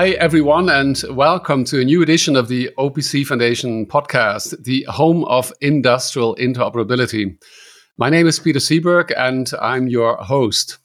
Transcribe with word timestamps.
Hi, 0.00 0.12
everyone, 0.12 0.70
and 0.70 0.98
welcome 1.10 1.62
to 1.64 1.78
a 1.78 1.84
new 1.84 2.00
edition 2.00 2.34
of 2.34 2.48
the 2.48 2.70
OPC 2.78 3.26
Foundation 3.26 3.84
podcast, 3.84 4.64
the 4.64 4.84
home 4.84 5.26
of 5.26 5.52
industrial 5.60 6.34
interoperability. 6.36 7.36
My 7.98 8.08
name 8.08 8.26
is 8.26 8.38
Peter 8.38 8.60
Sieberg, 8.60 9.12
and 9.14 9.52
I'm 9.60 9.88
your 9.88 10.16
host. 10.16 10.78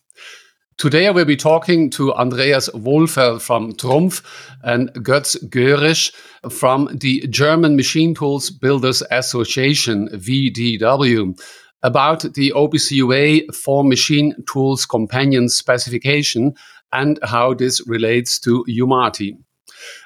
Today, 0.77 1.07
I 1.07 1.11
will 1.11 1.23
be 1.23 1.37
talking 1.37 1.89
to 1.91 2.13
Andreas 2.15 2.67
Wohlfeld 2.71 3.41
from 3.41 3.71
Trumpf 3.71 4.21
and 4.63 4.89
Götz 4.95 5.41
Görisch 5.47 6.13
from 6.51 6.89
the 6.99 7.25
German 7.27 7.77
Machine 7.77 8.15
Tools 8.15 8.49
Builders 8.49 9.01
Association, 9.11 10.09
VDW, 10.09 11.39
about 11.83 12.33
the 12.33 12.51
OPC 12.53 12.91
UA 12.91 13.53
for 13.53 13.85
Machine 13.85 14.35
Tools 14.45 14.85
Companion 14.85 15.47
specification 15.47 16.53
and 16.95 17.19
how 17.23 17.53
this 17.53 17.85
relates 17.87 18.39
to 18.39 18.65
UMATI. 18.69 19.37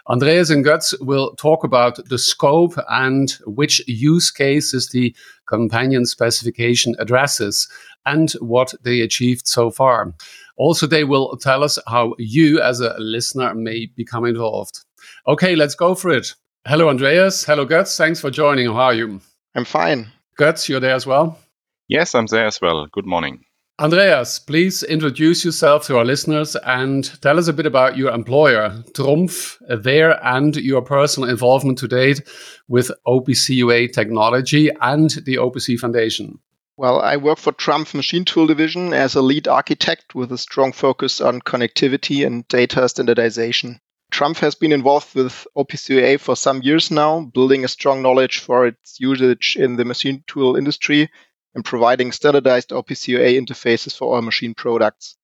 Andreas 0.10 0.50
and 0.50 0.66
Götz 0.66 0.94
will 1.00 1.36
talk 1.36 1.64
about 1.64 2.00
the 2.10 2.18
scope 2.18 2.74
and 2.90 3.38
which 3.46 3.88
use 3.88 4.32
cases 4.32 4.90
the 4.90 5.16
companion 5.48 6.06
specification 6.06 6.96
addresses 6.98 7.68
and 8.06 8.32
what 8.40 8.74
they 8.84 9.02
achieved 9.02 9.48
so 9.48 9.70
far. 9.70 10.14
Also, 10.58 10.88
they 10.88 11.04
will 11.04 11.38
tell 11.38 11.64
us 11.64 11.78
how 11.88 12.16
you, 12.18 12.60
as 12.60 12.82
a 12.82 12.96
listener, 12.98 13.54
may 13.54 13.88
become 13.96 14.26
involved. 14.26 14.80
Okay, 15.28 15.56
let's 15.56 15.76
go 15.76 15.96
for 15.96 16.10
it. 16.10 16.34
Hello, 16.68 16.90
Andreas. 16.90 17.46
Hello, 17.46 17.66
Götz. 17.66 17.96
Thanks 17.96 18.20
for 18.20 18.32
joining. 18.32 18.68
How 18.68 18.90
are 18.90 18.94
you? 18.94 19.22
I'm 19.56 19.66
fine. 19.66 20.08
Götz, 20.40 20.68
you're 20.68 20.82
there 20.82 20.96
as 20.96 21.06
well? 21.06 21.38
Yes, 21.88 22.16
I'm 22.16 22.26
there 22.26 22.48
as 22.48 22.60
well. 22.62 22.88
Good 22.92 23.06
morning. 23.06 23.46
Andreas, 23.80 24.40
please 24.40 24.84
introduce 24.84 25.46
yourself 25.46 25.88
to 25.88 25.98
our 25.98 26.04
listeners 26.04 26.58
and 26.66 27.18
tell 27.22 27.40
us 27.40 27.48
a 27.48 27.54
bit 27.54 27.66
about 27.66 27.96
your 27.96 28.12
employer, 28.12 28.84
Trumpf, 28.92 29.56
there, 29.70 30.20
and 30.22 30.58
your 30.58 30.82
personal 30.82 31.30
involvement 31.30 31.78
to 31.78 31.88
date 31.88 32.22
with 32.68 32.92
OPC 33.08 33.56
UA 33.56 33.88
technology 33.88 34.70
and 34.82 35.12
the 35.24 35.38
OPC 35.38 35.80
Foundation. 35.80 36.40
Well, 36.76 37.00
I 37.00 37.16
work 37.16 37.38
for 37.38 37.54
Trumpf 37.54 37.94
Machine 37.94 38.26
Tool 38.26 38.48
Division 38.48 38.92
as 38.92 39.16
a 39.16 39.22
lead 39.22 39.48
architect 39.48 40.14
with 40.14 40.34
a 40.34 40.38
strong 40.38 40.74
focus 40.74 41.22
on 41.22 41.40
connectivity 41.40 42.28
and 42.28 42.46
data 42.50 42.90
standardization. 42.90 43.80
Trumpf 44.12 44.40
has 44.40 44.56
been 44.56 44.74
involved 44.74 45.16
with 45.16 45.48
OPC 45.56 46.02
UA 46.02 46.18
for 46.18 46.36
some 46.36 46.62
years 46.64 46.92
now, 46.92 47.22
building 47.34 47.64
a 47.64 47.70
strong 47.70 48.02
knowledge 48.02 48.40
for 48.40 48.68
its 48.68 49.00
usage 49.00 49.56
in 49.58 49.78
the 49.78 49.86
machine 49.86 50.22
tool 50.28 50.58
industry 50.58 51.10
and 51.56 51.66
providing 51.66 52.12
standardized 52.12 52.70
OPC 52.70 53.10
UA 53.10 53.42
interfaces 53.42 53.96
for 53.96 54.16
our 54.16 54.22
machine 54.22 54.54
products. 54.54 55.18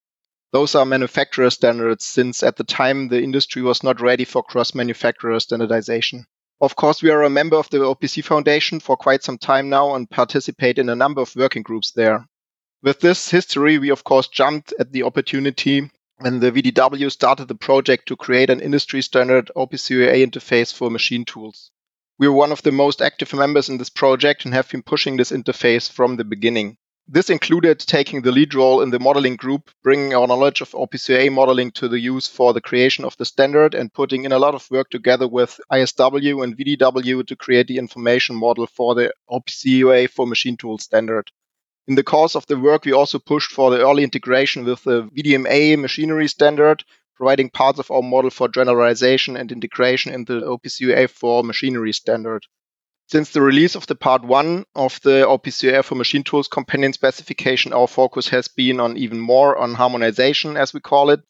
Those 0.51 0.75
are 0.75 0.85
manufacturer 0.85 1.49
standards 1.49 2.05
since 2.05 2.41
at 2.41 2.55
the 2.55 2.63
time 2.63 3.09
the 3.09 3.21
industry 3.21 3.61
was 3.61 3.83
not 3.83 4.01
ready 4.01 4.25
for 4.25 4.41
cross 4.43 4.73
manufacturer 4.73 5.39
standardization. 5.39 6.25
Of 6.61 6.75
course, 6.75 7.03
we 7.03 7.09
are 7.09 7.23
a 7.23 7.29
member 7.29 7.57
of 7.57 7.69
the 7.69 7.79
OPC 7.79 8.23
Foundation 8.23 8.79
for 8.79 8.95
quite 8.95 9.23
some 9.23 9.37
time 9.37 9.69
now 9.69 9.95
and 9.95 10.09
participate 10.09 10.79
in 10.79 10.87
a 10.87 10.95
number 10.95 11.21
of 11.21 11.35
working 11.35 11.63
groups 11.63 11.91
there. 11.91 12.25
With 12.81 13.01
this 13.01 13.29
history, 13.29 13.77
we 13.77 13.89
of 13.89 14.03
course 14.03 14.27
jumped 14.27 14.73
at 14.79 14.91
the 14.91 15.03
opportunity 15.03 15.91
when 16.19 16.39
the 16.39 16.51
VDW 16.51 17.11
started 17.11 17.49
the 17.49 17.55
project 17.55 18.07
to 18.07 18.15
create 18.15 18.49
an 18.49 18.61
industry 18.61 19.01
standard 19.01 19.51
OPC 19.55 19.89
UA 19.89 20.25
interface 20.25 20.73
for 20.73 20.89
machine 20.89 21.25
tools. 21.25 21.71
We 22.17 22.27
are 22.27 22.31
one 22.31 22.53
of 22.53 22.61
the 22.61 22.71
most 22.71 23.01
active 23.01 23.33
members 23.33 23.67
in 23.67 23.77
this 23.77 23.89
project 23.89 24.45
and 24.45 24.53
have 24.53 24.69
been 24.69 24.83
pushing 24.83 25.17
this 25.17 25.31
interface 25.31 25.91
from 25.91 26.15
the 26.15 26.23
beginning. 26.23 26.77
This 27.09 27.29
included 27.29 27.77
taking 27.79 28.21
the 28.21 28.31
lead 28.31 28.53
role 28.53 28.81
in 28.81 28.89
the 28.89 28.99
modeling 28.99 29.35
group, 29.35 29.69
bringing 29.83 30.15
our 30.15 30.25
knowledge 30.25 30.61
of 30.61 30.71
OPC 30.71 31.09
UA 31.09 31.31
modeling 31.31 31.71
to 31.71 31.89
the 31.89 31.99
use 31.99 32.25
for 32.25 32.53
the 32.53 32.61
creation 32.61 33.03
of 33.03 33.17
the 33.17 33.25
standard, 33.25 33.75
and 33.75 33.93
putting 33.93 34.23
in 34.23 34.31
a 34.31 34.39
lot 34.39 34.55
of 34.55 34.65
work 34.71 34.89
together 34.89 35.27
with 35.27 35.59
ISW 35.69 36.41
and 36.41 36.57
VDW 36.57 37.27
to 37.27 37.35
create 37.35 37.67
the 37.67 37.77
information 37.77 38.37
model 38.37 38.65
for 38.65 38.95
the 38.95 39.13
OPC 39.29 39.65
UA 39.65 40.07
for 40.07 40.25
machine 40.25 40.55
tool 40.55 40.77
standard. 40.77 41.29
In 41.85 41.95
the 41.95 42.03
course 42.03 42.33
of 42.35 42.47
the 42.47 42.57
work, 42.57 42.85
we 42.85 42.93
also 42.93 43.19
pushed 43.19 43.51
for 43.51 43.71
the 43.71 43.85
early 43.85 44.03
integration 44.03 44.63
with 44.63 44.83
the 44.85 45.03
VDMA 45.03 45.77
machinery 45.77 46.29
standard, 46.29 46.85
providing 47.15 47.49
parts 47.49 47.79
of 47.79 47.89
our 47.91 48.01
model 48.01 48.29
for 48.29 48.47
generalization 48.47 49.37
and 49.37 49.51
integration 49.51 50.13
in 50.13 50.25
the 50.25 50.41
OPC 50.41 50.81
UA 50.81 51.07
for 51.07 51.43
machinery 51.43 51.93
standard. 51.93 52.45
Since 53.07 53.31
the 53.31 53.41
release 53.41 53.75
of 53.75 53.85
the 53.87 53.95
part 53.95 54.23
one 54.23 54.65
of 54.73 54.99
the 55.01 55.25
OPC 55.27 55.71
UA 55.71 55.83
for 55.83 55.95
machine 55.95 56.23
tools 56.23 56.47
companion 56.47 56.91
specification, 56.91 57.71
our 57.71 57.87
focus 57.87 58.27
has 58.29 58.47
been 58.47 58.79
on 58.79 58.97
even 58.97 59.19
more 59.19 59.57
on 59.57 59.75
harmonization, 59.75 60.57
as 60.57 60.73
we 60.73 60.79
call 60.79 61.11
it, 61.11 61.21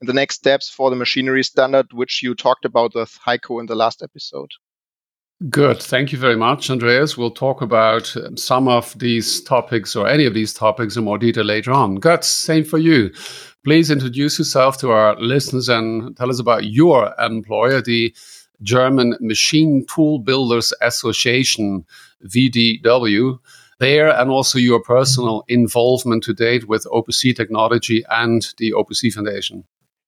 and 0.00 0.08
the 0.08 0.14
next 0.14 0.36
steps 0.36 0.70
for 0.70 0.90
the 0.90 0.96
machinery 0.96 1.42
standard, 1.42 1.92
which 1.92 2.22
you 2.22 2.34
talked 2.34 2.64
about 2.64 2.94
with 2.94 3.18
Heiko 3.26 3.60
in 3.60 3.66
the 3.66 3.74
last 3.74 4.02
episode. 4.02 4.50
Good. 5.50 5.82
Thank 5.82 6.12
you 6.12 6.18
very 6.18 6.34
much, 6.36 6.70
Andreas. 6.70 7.18
We'll 7.18 7.30
talk 7.30 7.60
about 7.60 8.16
um, 8.16 8.38
some 8.38 8.68
of 8.68 8.98
these 8.98 9.42
topics 9.42 9.94
or 9.94 10.08
any 10.08 10.24
of 10.24 10.32
these 10.32 10.54
topics 10.54 10.96
in 10.96 11.04
more 11.04 11.18
detail 11.18 11.44
later 11.44 11.72
on. 11.72 11.98
Götz, 11.98 12.24
same 12.24 12.64
for 12.64 12.78
you. 12.78 13.12
Please 13.62 13.90
introduce 13.90 14.38
yourself 14.38 14.78
to 14.78 14.92
our 14.92 15.14
listeners 15.20 15.68
and 15.68 16.16
tell 16.16 16.30
us 16.30 16.40
about 16.40 16.64
your 16.64 17.14
employer, 17.18 17.82
the 17.82 18.14
German 18.62 19.14
Machine 19.20 19.84
Tool 19.94 20.20
Builders 20.20 20.72
Association, 20.80 21.84
VDW, 22.24 23.38
there, 23.78 24.08
and 24.18 24.30
also 24.30 24.58
your 24.58 24.80
personal 24.80 25.44
involvement 25.48 26.24
to 26.24 26.32
date 26.32 26.66
with 26.66 26.86
OPC 26.86 27.36
technology 27.36 28.02
and 28.08 28.54
the 28.56 28.72
OPC 28.72 29.12
Foundation. 29.12 29.64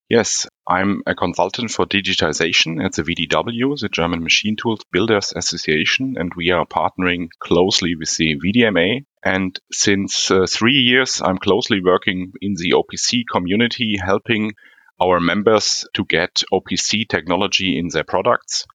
Yes, 0.09 0.47
I'm 0.67 1.03
a 1.07 1.15
consultant 1.15 1.71
for 1.71 1.85
digitization 1.85 2.83
at 2.83 2.95
the 2.95 3.03
VDW, 3.03 3.79
the 3.79 3.91
German 3.91 4.23
Machine 4.23 4.57
Tools 4.57 4.81
Builders 4.91 5.35
Association, 5.37 6.17
and 6.19 6.33
we 6.35 6.51
are 6.51 6.65
partnering 6.65 7.29
closely 7.41 7.95
with 7.95 8.17
the 8.17 8.37
VDMA. 8.37 9.05
And 9.23 9.61
since 9.71 10.31
uh, 10.31 10.47
three 10.49 10.79
years, 10.79 11.21
I'm 11.21 11.37
closely 11.37 11.83
working 11.83 12.33
in 12.41 12.55
the 12.55 12.73
OPC 12.73 13.25
community, 13.31 13.99
helping 14.03 14.55
our 14.99 15.21
members 15.21 15.87
to 15.93 16.07
get 16.07 16.43
OPC 16.51 17.07
technology 17.07 17.79
in 17.79 17.89
their 17.89 18.05
products. 18.05 18.67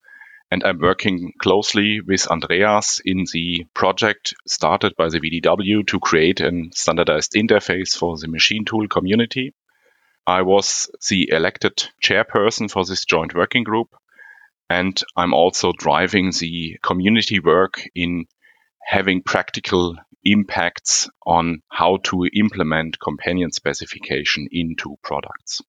And 0.51 0.63
I'm 0.63 0.77
working 0.77 1.33
closely 1.39 1.99
with 1.99 2.27
Andreas 2.27 3.01
in 3.03 3.25
the 3.33 3.65
project 3.73 4.35
started 4.47 4.95
by 4.95 5.09
the 5.09 5.19
VDW 5.19 5.87
to 5.87 5.99
create 5.99 6.41
a 6.41 6.51
standardized 6.75 7.31
interface 7.33 7.97
for 7.97 8.19
the 8.19 8.27
machine 8.27 8.65
tool 8.65 8.87
community. 8.87 9.55
I 10.25 10.41
was 10.41 10.89
the 11.09 11.29
elected 11.31 11.83
chairperson 12.03 12.69
for 12.69 12.85
this 12.85 13.05
joint 13.05 13.35
working 13.35 13.63
group. 13.63 13.89
And 14.69 14.99
I'm 15.15 15.33
also 15.33 15.73
driving 15.77 16.31
the 16.39 16.77
community 16.83 17.39
work 17.39 17.83
in 17.93 18.25
having 18.85 19.21
practical 19.21 19.95
impacts 20.23 21.09
on 21.25 21.61
how 21.69 21.97
to 22.05 22.25
implement 22.33 22.99
companion 22.99 23.51
specification 23.51 24.47
into 24.51 24.95
products. 25.03 25.61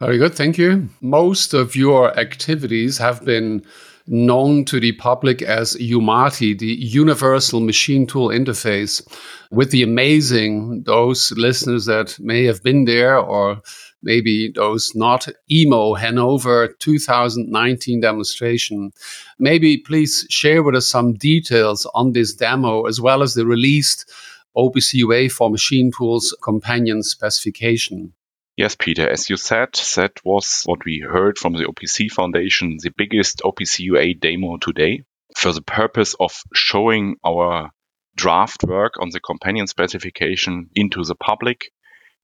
Very 0.00 0.18
good. 0.18 0.34
Thank 0.34 0.58
you. 0.58 0.88
Most 1.00 1.54
of 1.54 1.76
your 1.76 2.18
activities 2.18 2.98
have 2.98 3.24
been 3.24 3.64
known 4.06 4.64
to 4.66 4.78
the 4.78 4.92
public 4.92 5.42
as 5.42 5.74
UMATI, 5.76 6.58
the 6.58 6.74
Universal 6.74 7.60
Machine 7.60 8.06
Tool 8.06 8.28
Interface, 8.28 9.02
with 9.50 9.70
the 9.70 9.82
amazing, 9.82 10.82
those 10.84 11.32
listeners 11.32 11.86
that 11.86 12.18
may 12.20 12.44
have 12.44 12.62
been 12.62 12.84
there 12.84 13.16
or 13.16 13.60
maybe 14.02 14.52
those 14.54 14.92
not, 14.94 15.26
EMO 15.50 15.94
Hanover 15.94 16.74
2019 16.80 18.00
demonstration. 18.00 18.92
Maybe 19.38 19.78
please 19.78 20.26
share 20.28 20.62
with 20.62 20.74
us 20.74 20.88
some 20.88 21.14
details 21.14 21.86
on 21.94 22.12
this 22.12 22.34
demo 22.34 22.84
as 22.84 23.00
well 23.00 23.22
as 23.22 23.34
the 23.34 23.46
released 23.46 24.10
OPC 24.56 24.94
UA 24.94 25.30
for 25.30 25.50
machine 25.50 25.90
tools 25.96 26.36
companion 26.42 27.02
specification. 27.02 28.12
Yes, 28.56 28.76
Peter, 28.76 29.10
as 29.10 29.28
you 29.28 29.36
said, 29.36 29.72
that 29.96 30.24
was 30.24 30.62
what 30.64 30.84
we 30.84 31.00
heard 31.00 31.38
from 31.38 31.54
the 31.54 31.64
OPC 31.64 32.08
Foundation, 32.08 32.76
the 32.80 32.92
biggest 32.96 33.40
OPC 33.44 33.80
UA 33.80 34.14
demo 34.14 34.58
today 34.58 35.02
for 35.36 35.52
the 35.52 35.60
purpose 35.60 36.14
of 36.20 36.40
showing 36.54 37.16
our 37.26 37.72
draft 38.14 38.62
work 38.62 38.92
on 39.00 39.10
the 39.10 39.18
companion 39.18 39.66
specification 39.66 40.70
into 40.76 41.02
the 41.02 41.16
public. 41.16 41.72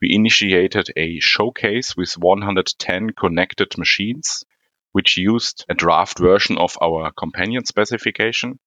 We 0.01 0.15
initiated 0.15 0.91
a 0.97 1.19
showcase 1.19 1.97
with 1.97 2.13
110 2.13 3.11
connected 3.19 3.77
machines, 3.77 4.45
which 4.93 5.19
used 5.19 5.65
a 5.69 5.75
draft 5.75 6.21
version 6.21 6.59
of 6.59 6.79
our 6.81 7.11
companion 7.11 7.65
specification. 7.65 8.61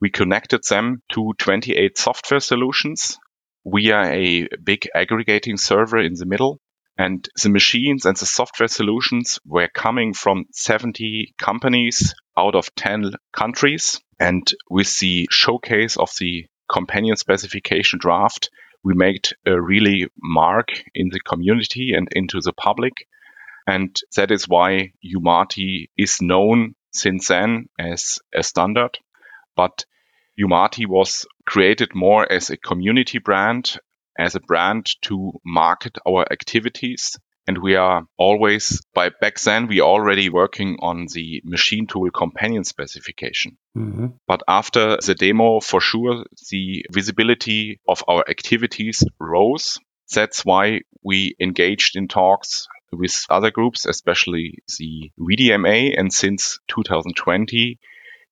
We 0.00 0.10
connected 0.10 0.62
them 0.70 1.02
to 1.14 1.32
28 1.38 1.98
software 1.98 2.38
solutions 2.38 3.18
via 3.66 4.04
a 4.04 4.46
big 4.62 4.88
aggregating 4.94 5.56
server 5.56 5.98
in 5.98 6.14
the 6.14 6.26
middle 6.26 6.60
and 6.98 7.28
the 7.42 7.48
machines 7.48 8.06
and 8.06 8.16
the 8.16 8.26
software 8.26 8.68
solutions 8.68 9.38
were 9.44 9.68
coming 9.68 10.14
from 10.14 10.44
70 10.52 11.34
companies 11.38 12.14
out 12.36 12.54
of 12.54 12.74
10 12.74 13.14
countries. 13.32 14.00
And 14.20 14.52
with 14.70 14.98
the 14.98 15.28
showcase 15.30 15.96
of 15.96 16.10
the 16.20 16.46
companion 16.70 17.16
specification 17.16 17.98
draft, 17.98 18.50
we 18.84 18.94
made 18.94 19.28
a 19.46 19.60
really 19.60 20.08
mark 20.22 20.68
in 20.94 21.08
the 21.10 21.20
community 21.20 21.94
and 21.94 22.08
into 22.12 22.40
the 22.40 22.52
public 22.52 23.06
And 23.66 23.96
that 24.16 24.30
is 24.30 24.48
why 24.48 24.92
Umati 25.04 25.88
is 25.96 26.20
known 26.20 26.74
since 26.92 27.28
then 27.28 27.68
as 27.78 28.18
a 28.34 28.42
standard. 28.42 28.98
But 29.56 29.84
Umati 30.38 30.86
was 30.86 31.26
created 31.46 31.94
more 31.94 32.30
as 32.30 32.50
a 32.50 32.56
community 32.56 33.18
brand, 33.18 33.78
as 34.18 34.34
a 34.34 34.40
brand 34.40 34.86
to 35.02 35.32
market 35.44 35.98
our 36.06 36.30
activities. 36.30 37.16
And 37.46 37.58
we 37.58 37.74
are 37.74 38.06
always, 38.16 38.80
by 38.94 39.10
back 39.20 39.40
then, 39.40 39.66
we 39.66 39.80
already 39.80 40.28
working 40.28 40.76
on 40.80 41.06
the 41.12 41.42
machine 41.44 41.88
tool 41.88 42.10
companion 42.10 42.62
specification. 42.62 43.58
Mm-hmm. 43.76 44.06
But 44.28 44.42
after 44.46 44.98
the 45.04 45.16
demo, 45.16 45.58
for 45.58 45.80
sure, 45.80 46.24
the 46.50 46.86
visibility 46.92 47.80
of 47.88 48.04
our 48.06 48.24
activities 48.28 49.02
rose. 49.18 49.78
That's 50.14 50.44
why 50.44 50.82
we 51.02 51.34
engaged 51.40 51.96
in 51.96 52.06
talks 52.06 52.68
with 52.92 53.24
other 53.28 53.50
groups, 53.50 53.86
especially 53.86 54.58
the 54.78 55.10
VDMA. 55.18 55.98
And 55.98 56.12
since 56.12 56.60
2020, 56.68 57.78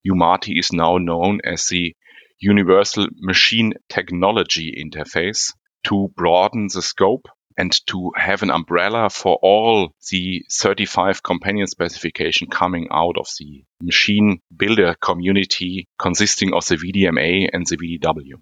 Umati 0.06 0.58
is 0.58 0.72
now 0.72 0.98
known 0.98 1.40
as 1.44 1.66
the 1.66 1.96
Universal 2.38 3.08
Machine 3.20 3.74
Technology 3.88 4.72
Interface 4.82 5.52
to 5.84 6.10
broaden 6.16 6.68
the 6.72 6.82
scope 6.82 7.28
and 7.56 7.72
to 7.86 8.10
have 8.16 8.42
an 8.42 8.50
umbrella 8.50 9.10
for 9.10 9.38
all 9.42 9.92
the 10.10 10.42
35 10.50 11.22
companion 11.22 11.66
specification 11.66 12.48
coming 12.48 12.88
out 12.90 13.16
of 13.18 13.28
the 13.38 13.64
machine 13.82 14.40
builder 14.56 14.94
community 15.02 15.86
consisting 15.98 16.54
of 16.54 16.64
the 16.66 16.76
VDMA 16.76 17.50
and 17.52 17.66
the 17.66 17.76
VDW. 17.76 18.40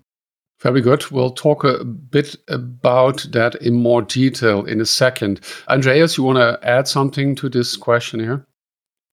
Very 0.60 0.80
good. 0.80 1.10
We'll 1.10 1.30
talk 1.30 1.64
a 1.64 1.84
bit 1.84 2.36
about 2.48 3.26
that 3.32 3.54
in 3.56 3.74
more 3.74 4.02
detail 4.02 4.64
in 4.64 4.80
a 4.80 4.86
second. 4.86 5.40
Andreas, 5.68 6.16
you 6.16 6.24
want 6.24 6.38
to 6.38 6.58
add 6.62 6.88
something 6.88 7.36
to 7.36 7.48
this 7.48 7.76
question 7.76 8.20
here? 8.20 8.44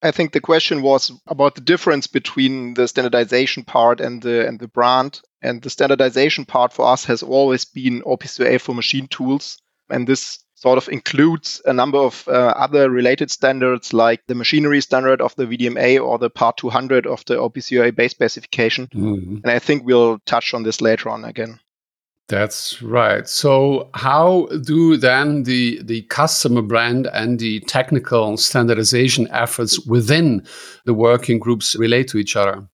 I 0.05 0.11
think 0.11 0.31
the 0.31 0.41
question 0.41 0.83
was 0.83 1.11
about 1.25 1.55
the 1.55 1.61
difference 1.61 2.05
between 2.05 2.75
the 2.75 2.87
standardization 2.87 3.63
part 3.63 3.99
and 3.99 4.21
the 4.21 4.47
and 4.47 4.59
the 4.59 4.67
brand. 4.67 5.21
And 5.41 5.61
the 5.61 5.69
standardization 5.69 6.45
part 6.45 6.73
for 6.73 6.87
us 6.87 7.05
has 7.05 7.23
always 7.23 7.65
been 7.65 8.01
OPC 8.03 8.61
for 8.61 8.73
machine 8.75 9.07
tools. 9.07 9.61
And 9.89 10.07
this 10.07 10.39
sort 10.53 10.77
of 10.77 10.89
includes 10.89 11.61
a 11.65 11.73
number 11.73 11.97
of 11.97 12.27
uh, 12.27 12.31
other 12.31 12.89
related 12.89 13.29
standards 13.29 13.93
like 13.93 14.21
the 14.27 14.35
machinery 14.35 14.81
standard 14.81 15.21
of 15.21 15.35
the 15.35 15.45
VDMA 15.45 15.99
or 15.99 16.17
the 16.17 16.29
Part 16.29 16.57
200 16.57 17.05
of 17.05 17.25
the 17.25 17.35
OPC 17.35 17.95
base 17.95 18.11
specification. 18.11 18.87
Mm-hmm. 18.87 19.37
And 19.43 19.51
I 19.51 19.59
think 19.59 19.85
we'll 19.85 20.19
touch 20.25 20.53
on 20.53 20.63
this 20.63 20.81
later 20.81 21.09
on 21.09 21.25
again. 21.25 21.59
That's 22.27 22.81
right. 22.81 23.27
So, 23.29 23.89
how 23.93 24.47
do 24.63 24.97
then 24.97 25.43
the, 25.43 25.79
the 25.83 26.01
customer 26.03 26.63
brand 26.63 27.07
and 27.13 27.39
the 27.39 27.59
technical 27.61 28.35
standardization 28.37 29.27
efforts 29.29 29.85
within 29.85 30.45
the 30.85 30.93
working 30.95 31.37
groups 31.37 31.75
relate 31.75 32.07
to 32.09 32.17
each 32.17 32.35
other? 32.35 32.67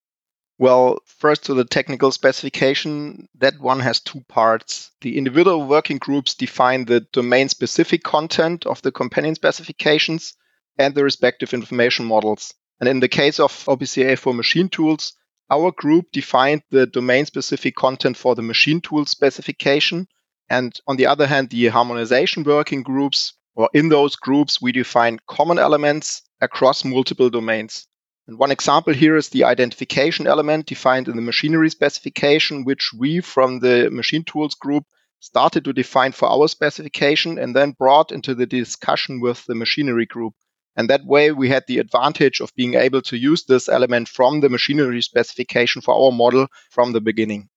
Well, 0.57 0.99
first 1.05 1.43
to 1.45 1.53
the 1.53 1.65
technical 1.65 2.11
specification, 2.11 3.27
that 3.39 3.59
one 3.59 3.79
has 3.79 3.99
two 3.99 4.21
parts. 4.29 4.91
The 5.01 5.17
individual 5.17 5.65
working 5.65 5.97
groups 5.97 6.35
define 6.35 6.85
the 6.85 7.01
domain 7.11 7.49
specific 7.49 8.03
content 8.03 8.65
of 8.65 8.81
the 8.83 8.91
companion 8.91 9.35
specifications 9.35 10.33
and 10.77 10.95
the 10.95 11.03
respective 11.03 11.53
information 11.53 12.05
models. 12.05 12.53
And 12.79 12.87
in 12.87 12.99
the 12.99 13.09
case 13.09 13.39
of 13.39 13.51
OPC 13.65 14.17
for 14.17 14.33
machine 14.33 14.69
tools, 14.69 15.13
our 15.51 15.71
group 15.71 16.11
defined 16.13 16.63
the 16.71 16.87
domain 16.87 17.25
specific 17.25 17.75
content 17.75 18.15
for 18.15 18.35
the 18.35 18.41
machine 18.41 18.79
tool 18.79 19.05
specification. 19.05 20.07
And 20.49 20.73
on 20.87 20.95
the 20.95 21.07
other 21.07 21.27
hand, 21.27 21.49
the 21.49 21.67
harmonization 21.67 22.43
working 22.43 22.83
groups, 22.83 23.33
or 23.53 23.69
in 23.73 23.89
those 23.89 24.15
groups, 24.15 24.61
we 24.61 24.71
define 24.71 25.19
common 25.27 25.59
elements 25.59 26.21
across 26.39 26.85
multiple 26.85 27.29
domains. 27.29 27.85
And 28.27 28.39
one 28.39 28.51
example 28.51 28.93
here 28.93 29.17
is 29.17 29.27
the 29.29 29.43
identification 29.43 30.25
element 30.25 30.67
defined 30.67 31.09
in 31.09 31.17
the 31.17 31.21
machinery 31.21 31.69
specification, 31.69 32.63
which 32.63 32.91
we 32.97 33.19
from 33.19 33.59
the 33.59 33.89
machine 33.91 34.23
tools 34.23 34.55
group 34.55 34.85
started 35.19 35.65
to 35.65 35.73
define 35.73 36.13
for 36.13 36.29
our 36.29 36.47
specification 36.47 37.37
and 37.37 37.53
then 37.53 37.71
brought 37.71 38.11
into 38.11 38.33
the 38.33 38.45
discussion 38.45 39.19
with 39.19 39.45
the 39.45 39.55
machinery 39.55 40.05
group. 40.05 40.33
And 40.75 40.89
that 40.89 41.05
way 41.05 41.31
we 41.31 41.49
had 41.49 41.63
the 41.67 41.79
advantage 41.79 42.39
of 42.39 42.55
being 42.55 42.75
able 42.75 43.01
to 43.03 43.17
use 43.17 43.43
this 43.43 43.67
element 43.67 44.07
from 44.07 44.39
the 44.39 44.49
machinery 44.49 45.01
specification 45.01 45.81
for 45.81 45.93
our 45.93 46.11
model 46.11 46.47
from 46.69 46.93
the 46.93 47.01
beginning. 47.01 47.49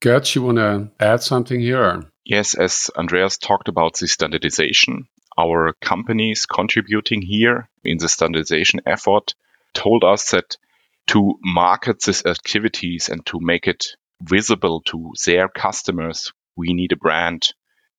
Götz, 0.00 0.34
you 0.34 0.42
want 0.42 0.58
to 0.58 0.90
add 1.00 1.22
something 1.22 1.60
here? 1.60 2.04
Yes, 2.24 2.54
as 2.54 2.90
Andreas 2.96 3.36
talked 3.36 3.68
about 3.68 3.98
the 3.98 4.06
standardization, 4.06 5.08
our 5.38 5.74
companies 5.80 6.46
contributing 6.46 7.22
here 7.22 7.68
in 7.84 7.98
the 7.98 8.08
standardization 8.08 8.80
effort 8.86 9.34
told 9.74 10.04
us 10.04 10.30
that 10.30 10.56
to 11.08 11.38
market 11.42 12.02
these 12.02 12.24
activities 12.26 13.08
and 13.08 13.24
to 13.26 13.38
make 13.40 13.66
it 13.66 13.86
visible 14.20 14.82
to 14.82 15.12
their 15.24 15.48
customers, 15.48 16.32
we 16.56 16.74
need 16.74 16.92
a 16.92 16.96
brand 16.96 17.48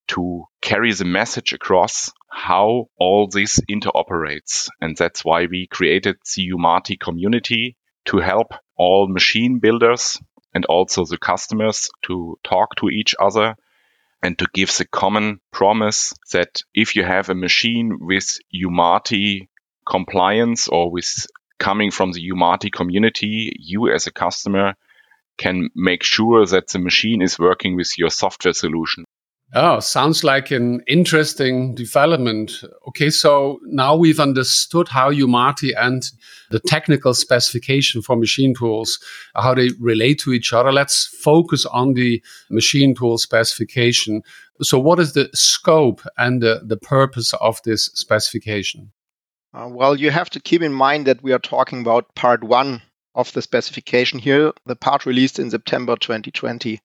to 0.09 0.43
carry 0.61 0.93
the 0.93 1.05
message 1.05 1.53
across 1.53 2.11
how 2.29 2.87
all 2.99 3.27
this 3.27 3.59
interoperates. 3.69 4.69
And 4.81 4.95
that's 4.95 5.23
why 5.23 5.45
we 5.45 5.67
created 5.67 6.17
the 6.35 6.49
Umati 6.51 6.99
community 6.99 7.75
to 8.05 8.17
help 8.17 8.53
all 8.75 9.07
machine 9.07 9.59
builders 9.59 10.17
and 10.53 10.65
also 10.65 11.05
the 11.05 11.17
customers 11.17 11.89
to 12.03 12.37
talk 12.43 12.75
to 12.77 12.89
each 12.89 13.13
other 13.19 13.55
and 14.21 14.37
to 14.39 14.47
give 14.53 14.75
the 14.77 14.85
common 14.85 15.39
promise 15.51 16.13
that 16.31 16.61
if 16.73 16.95
you 16.95 17.03
have 17.03 17.29
a 17.29 17.35
machine 17.35 17.97
with 18.01 18.39
Umati 18.53 19.47
compliance 19.87 20.67
or 20.67 20.91
with 20.91 21.27
coming 21.57 21.91
from 21.91 22.11
the 22.11 22.29
Umati 22.31 22.71
community, 22.71 23.51
you 23.59 23.89
as 23.91 24.07
a 24.07 24.11
customer 24.11 24.75
can 25.37 25.69
make 25.75 26.03
sure 26.03 26.45
that 26.45 26.67
the 26.67 26.79
machine 26.79 27.21
is 27.21 27.39
working 27.39 27.75
with 27.75 27.97
your 27.97 28.09
software 28.09 28.53
solution. 28.53 29.05
Oh, 29.55 29.79
sounds 29.79 30.23
like 30.23 30.51
an 30.51 30.81
interesting 30.85 31.73
development. 31.73 32.63
Okay, 32.87 33.09
so 33.09 33.59
now 33.63 33.95
we've 33.95 34.19
understood 34.19 34.87
how 34.87 35.11
Umati 35.11 35.71
and 35.75 36.03
the 36.51 36.59
technical 36.59 37.15
specification 37.15 38.03
for 38.03 38.15
machine 38.15 38.53
tools, 38.53 38.99
how 39.35 39.55
they 39.55 39.69
relate 39.79 40.19
to 40.19 40.33
each 40.33 40.53
other. 40.53 40.71
Let's 40.71 41.07
focus 41.07 41.65
on 41.65 41.95
the 41.95 42.23
machine 42.51 42.93
tool 42.93 43.17
specification. 43.17 44.21
So, 44.61 44.77
what 44.77 44.99
is 44.99 45.13
the 45.13 45.29
scope 45.33 46.01
and 46.19 46.43
the, 46.43 46.61
the 46.63 46.77
purpose 46.77 47.33
of 47.41 47.59
this 47.63 47.85
specification? 47.95 48.91
Uh, 49.51 49.67
well, 49.71 49.95
you 49.95 50.11
have 50.11 50.29
to 50.29 50.39
keep 50.39 50.61
in 50.61 50.73
mind 50.73 51.07
that 51.07 51.23
we 51.23 51.33
are 51.33 51.39
talking 51.39 51.81
about 51.81 52.13
part 52.13 52.43
one 52.43 52.83
of 53.15 53.33
the 53.33 53.41
specification 53.41 54.19
here, 54.19 54.53
the 54.67 54.75
part 54.75 55.07
released 55.07 55.39
in 55.39 55.49
September 55.49 55.95
2020. 55.95 56.79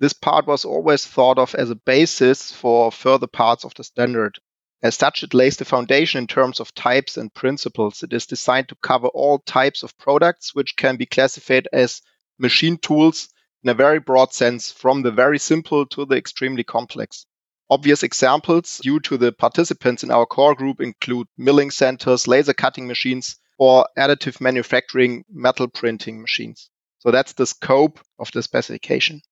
This 0.00 0.12
part 0.12 0.46
was 0.46 0.64
always 0.64 1.04
thought 1.04 1.38
of 1.38 1.54
as 1.56 1.70
a 1.70 1.74
basis 1.74 2.52
for 2.52 2.92
further 2.92 3.26
parts 3.26 3.64
of 3.64 3.74
the 3.74 3.82
standard. 3.82 4.38
As 4.80 4.94
such, 4.94 5.24
it 5.24 5.34
lays 5.34 5.56
the 5.56 5.64
foundation 5.64 6.18
in 6.18 6.26
terms 6.28 6.60
of 6.60 6.72
types 6.72 7.16
and 7.16 7.34
principles. 7.34 8.04
It 8.04 8.12
is 8.12 8.26
designed 8.26 8.68
to 8.68 8.76
cover 8.76 9.08
all 9.08 9.40
types 9.40 9.82
of 9.82 9.98
products, 9.98 10.54
which 10.54 10.76
can 10.76 10.96
be 10.96 11.06
classified 11.06 11.66
as 11.72 12.00
machine 12.38 12.78
tools 12.78 13.28
in 13.64 13.70
a 13.70 13.74
very 13.74 13.98
broad 13.98 14.32
sense, 14.32 14.70
from 14.70 15.02
the 15.02 15.10
very 15.10 15.38
simple 15.38 15.84
to 15.86 16.04
the 16.04 16.16
extremely 16.16 16.62
complex. 16.62 17.26
Obvious 17.68 18.04
examples 18.04 18.78
due 18.78 19.00
to 19.00 19.16
the 19.16 19.32
participants 19.32 20.04
in 20.04 20.12
our 20.12 20.26
core 20.26 20.54
group 20.54 20.80
include 20.80 21.26
milling 21.36 21.72
centers, 21.72 22.28
laser 22.28 22.54
cutting 22.54 22.86
machines, 22.86 23.36
or 23.58 23.84
additive 23.98 24.40
manufacturing 24.40 25.24
metal 25.28 25.66
printing 25.66 26.20
machines. 26.20 26.70
So 27.00 27.10
that's 27.10 27.32
the 27.32 27.46
scope 27.46 27.98
of 28.20 28.30
the 28.30 28.44
specification. 28.44 29.22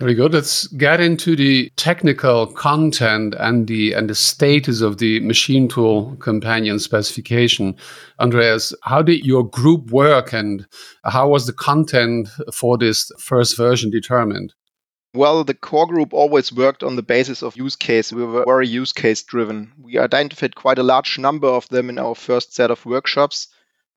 Very 0.00 0.14
good. 0.14 0.32
Let's 0.32 0.68
get 0.68 1.00
into 1.00 1.34
the 1.34 1.72
technical 1.74 2.46
content 2.46 3.34
and 3.36 3.66
the 3.66 3.94
and 3.94 4.08
the 4.08 4.14
status 4.14 4.80
of 4.80 4.98
the 4.98 5.18
machine 5.18 5.66
tool 5.66 6.14
companion 6.20 6.78
specification. 6.78 7.74
Andreas, 8.20 8.72
how 8.84 9.02
did 9.02 9.26
your 9.26 9.42
group 9.42 9.90
work 9.90 10.32
and 10.32 10.64
how 11.02 11.28
was 11.28 11.46
the 11.46 11.52
content 11.52 12.28
for 12.52 12.78
this 12.78 13.10
first 13.18 13.56
version 13.56 13.90
determined? 13.90 14.54
Well, 15.14 15.42
the 15.42 15.54
core 15.54 15.88
group 15.88 16.14
always 16.14 16.52
worked 16.52 16.84
on 16.84 16.94
the 16.94 17.02
basis 17.02 17.42
of 17.42 17.56
use 17.56 17.74
case. 17.74 18.12
We 18.12 18.24
were 18.24 18.44
very 18.44 18.68
use 18.68 18.92
case 18.92 19.24
driven. 19.24 19.72
We 19.82 19.98
identified 19.98 20.54
quite 20.54 20.78
a 20.78 20.84
large 20.84 21.18
number 21.18 21.48
of 21.48 21.68
them 21.70 21.90
in 21.90 21.98
our 21.98 22.14
first 22.14 22.54
set 22.54 22.70
of 22.70 22.86
workshops 22.86 23.48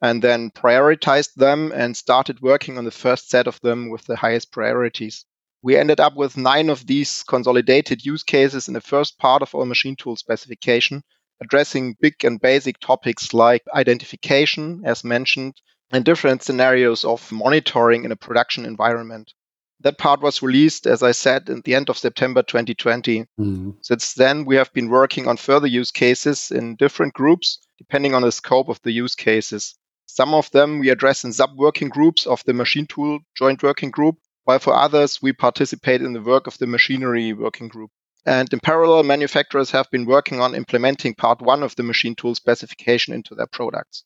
and 0.01 0.24
then 0.24 0.50
prioritized 0.50 1.36
them 1.36 1.72
and 1.75 1.96
started 1.96 2.41
working 2.41 2.79
on 2.79 2.86
the 2.86 2.98
first 3.05 3.29
set 3.29 3.46
of 3.46 3.62
them 3.62 3.91
with 3.91 4.05
the 4.05 4.15
highest 4.15 4.51
priorities. 4.51 5.25
We 5.63 5.77
ended 5.77 6.00
up 6.00 6.15
with 6.15 6.38
nine 6.38 6.70
of 6.70 6.88
these 6.88 7.24
consolidated 7.24 8.03
use 8.03 8.24
cases 8.24 8.68
in 8.68 8.74
the 8.74 8.82
first 8.82 9.20
part 9.20 9.44
of 9.44 9.53
our 9.53 9.65
machine 9.65 9.96
tool 9.96 10.15
specification, 10.15 11.03
addressing 11.39 11.98
big 12.01 12.25
and 12.25 12.41
basic 12.41 12.80
topics 12.80 13.34
like 13.34 13.63
identification, 13.74 14.82
as 14.86 15.03
mentioned, 15.03 15.62
and 15.91 16.03
different 16.03 16.41
scenarios 16.41 17.06
of 17.06 17.32
monitoring 17.32 18.06
in 18.06 18.12
a 18.12 18.15
production 18.15 18.65
environment. 18.65 19.34
That 19.82 19.98
part 19.98 20.22
was 20.22 20.41
released, 20.41 20.88
as 20.88 21.03
I 21.03 21.12
said, 21.12 21.50
at 21.50 21.63
the 21.63 21.75
end 21.75 21.89
of 21.89 21.98
September 21.98 22.44
2020. 22.44 23.22
Mm-hmm. 23.22 23.72
Since 23.82 24.13
then, 24.13 24.46
we 24.46 24.56
have 24.56 24.72
been 24.74 24.89
working 24.89 25.27
on 25.27 25.38
further 25.38 25.68
use 25.68 25.91
cases 25.91 26.51
in 26.51 26.75
different 26.75 27.13
groups, 27.13 27.60
depending 27.77 28.13
on 28.13 28.22
the 28.22 28.32
scope 28.32 28.70
of 28.70 28.82
the 28.84 28.91
use 28.91 29.15
cases. 29.15 29.75
Some 30.06 30.34
of 30.34 30.51
them 30.51 30.80
we 30.80 30.89
address 30.89 31.24
in 31.24 31.34
sub 31.34 31.51
working 31.56 31.89
groups 31.89 32.25
of 32.25 32.44
the 32.46 32.53
machine 32.53 32.86
tool 32.86 33.20
joint 33.36 33.63
working 33.63 33.91
group, 33.91 34.18
while 34.44 34.60
for 34.60 34.76
others 34.76 35.22
we 35.22 35.34
participate 35.34 36.02
in 36.02 36.14
the 36.14 36.22
work 36.22 36.48
of 36.48 36.58
the 36.58 36.68
machinery 36.68 37.34
working 37.34 37.68
group. 37.68 37.92
And 38.26 38.52
in 38.54 38.60
parallel, 38.60 39.04
manufacturers 39.04 39.72
have 39.72 39.90
been 39.90 40.06
working 40.06 40.42
on 40.42 40.54
implementing 40.54 41.16
part 41.16 41.42
one 41.42 41.64
of 41.64 41.76
the 41.76 41.84
machine 41.84 42.16
tool 42.16 42.36
specification 42.36 43.14
into 43.14 43.34
their 43.34 43.48
products. 43.48 44.04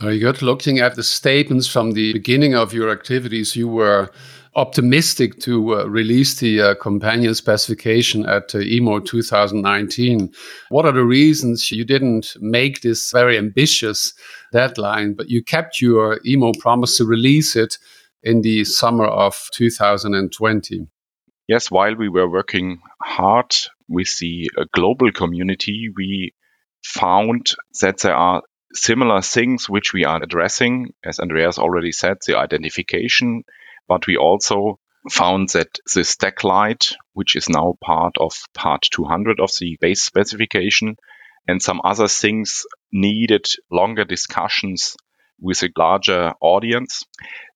Very 0.00 0.18
good. 0.18 0.42
Looking 0.42 0.80
at 0.80 0.96
the 0.96 1.04
statements 1.04 1.68
from 1.68 1.92
the 1.92 2.12
beginning 2.12 2.56
of 2.56 2.72
your 2.72 2.90
activities, 2.90 3.54
you 3.54 3.68
were 3.68 4.10
optimistic 4.56 5.38
to 5.40 5.76
uh, 5.76 5.84
release 5.84 6.34
the 6.40 6.60
uh, 6.60 6.74
companion 6.74 7.34
specification 7.34 8.26
at 8.26 8.54
uh, 8.54 8.58
EMO 8.58 9.00
2019. 9.00 10.30
What 10.70 10.84
are 10.86 10.92
the 10.92 11.04
reasons 11.04 11.70
you 11.70 11.84
didn't 11.84 12.36
make 12.40 12.80
this 12.80 13.12
very 13.12 13.38
ambitious 13.38 14.12
deadline, 14.52 15.14
but 15.14 15.30
you 15.30 15.42
kept 15.42 15.80
your 15.80 16.18
EMO 16.26 16.52
promise 16.58 16.96
to 16.98 17.04
release 17.04 17.54
it 17.54 17.78
in 18.22 18.42
the 18.42 18.64
summer 18.64 19.06
of 19.06 19.48
2020? 19.54 20.86
Yes, 21.48 21.70
while 21.70 21.94
we 21.96 22.08
were 22.08 22.30
working 22.30 22.80
hard 23.00 23.54
with 23.88 24.16
the 24.18 24.50
uh, 24.56 24.64
global 24.72 25.12
community, 25.12 25.88
we 25.96 26.32
found 26.84 27.54
that 27.80 27.98
there 27.98 28.14
are 28.14 28.42
similar 28.74 29.20
things 29.20 29.68
which 29.68 29.92
we 29.92 30.04
are 30.04 30.22
addressing. 30.22 30.94
As 31.04 31.20
Andreas 31.20 31.58
already 31.58 31.92
said, 31.92 32.18
the 32.26 32.38
identification 32.38 33.44
but 33.88 34.06
we 34.06 34.16
also 34.16 34.78
found 35.10 35.50
that 35.50 35.78
the 35.94 36.04
stack 36.04 36.44
light, 36.44 36.94
which 37.12 37.36
is 37.36 37.48
now 37.48 37.76
part 37.82 38.16
of 38.18 38.32
part 38.54 38.82
200 38.90 39.40
of 39.40 39.50
the 39.60 39.76
base 39.80 40.02
specification, 40.02 40.96
and 41.48 41.60
some 41.60 41.80
other 41.84 42.08
things 42.08 42.62
needed 42.92 43.44
longer 43.70 44.04
discussions 44.04 44.96
with 45.42 45.62
a 45.62 45.70
larger 45.76 46.32
audience. 46.40 47.02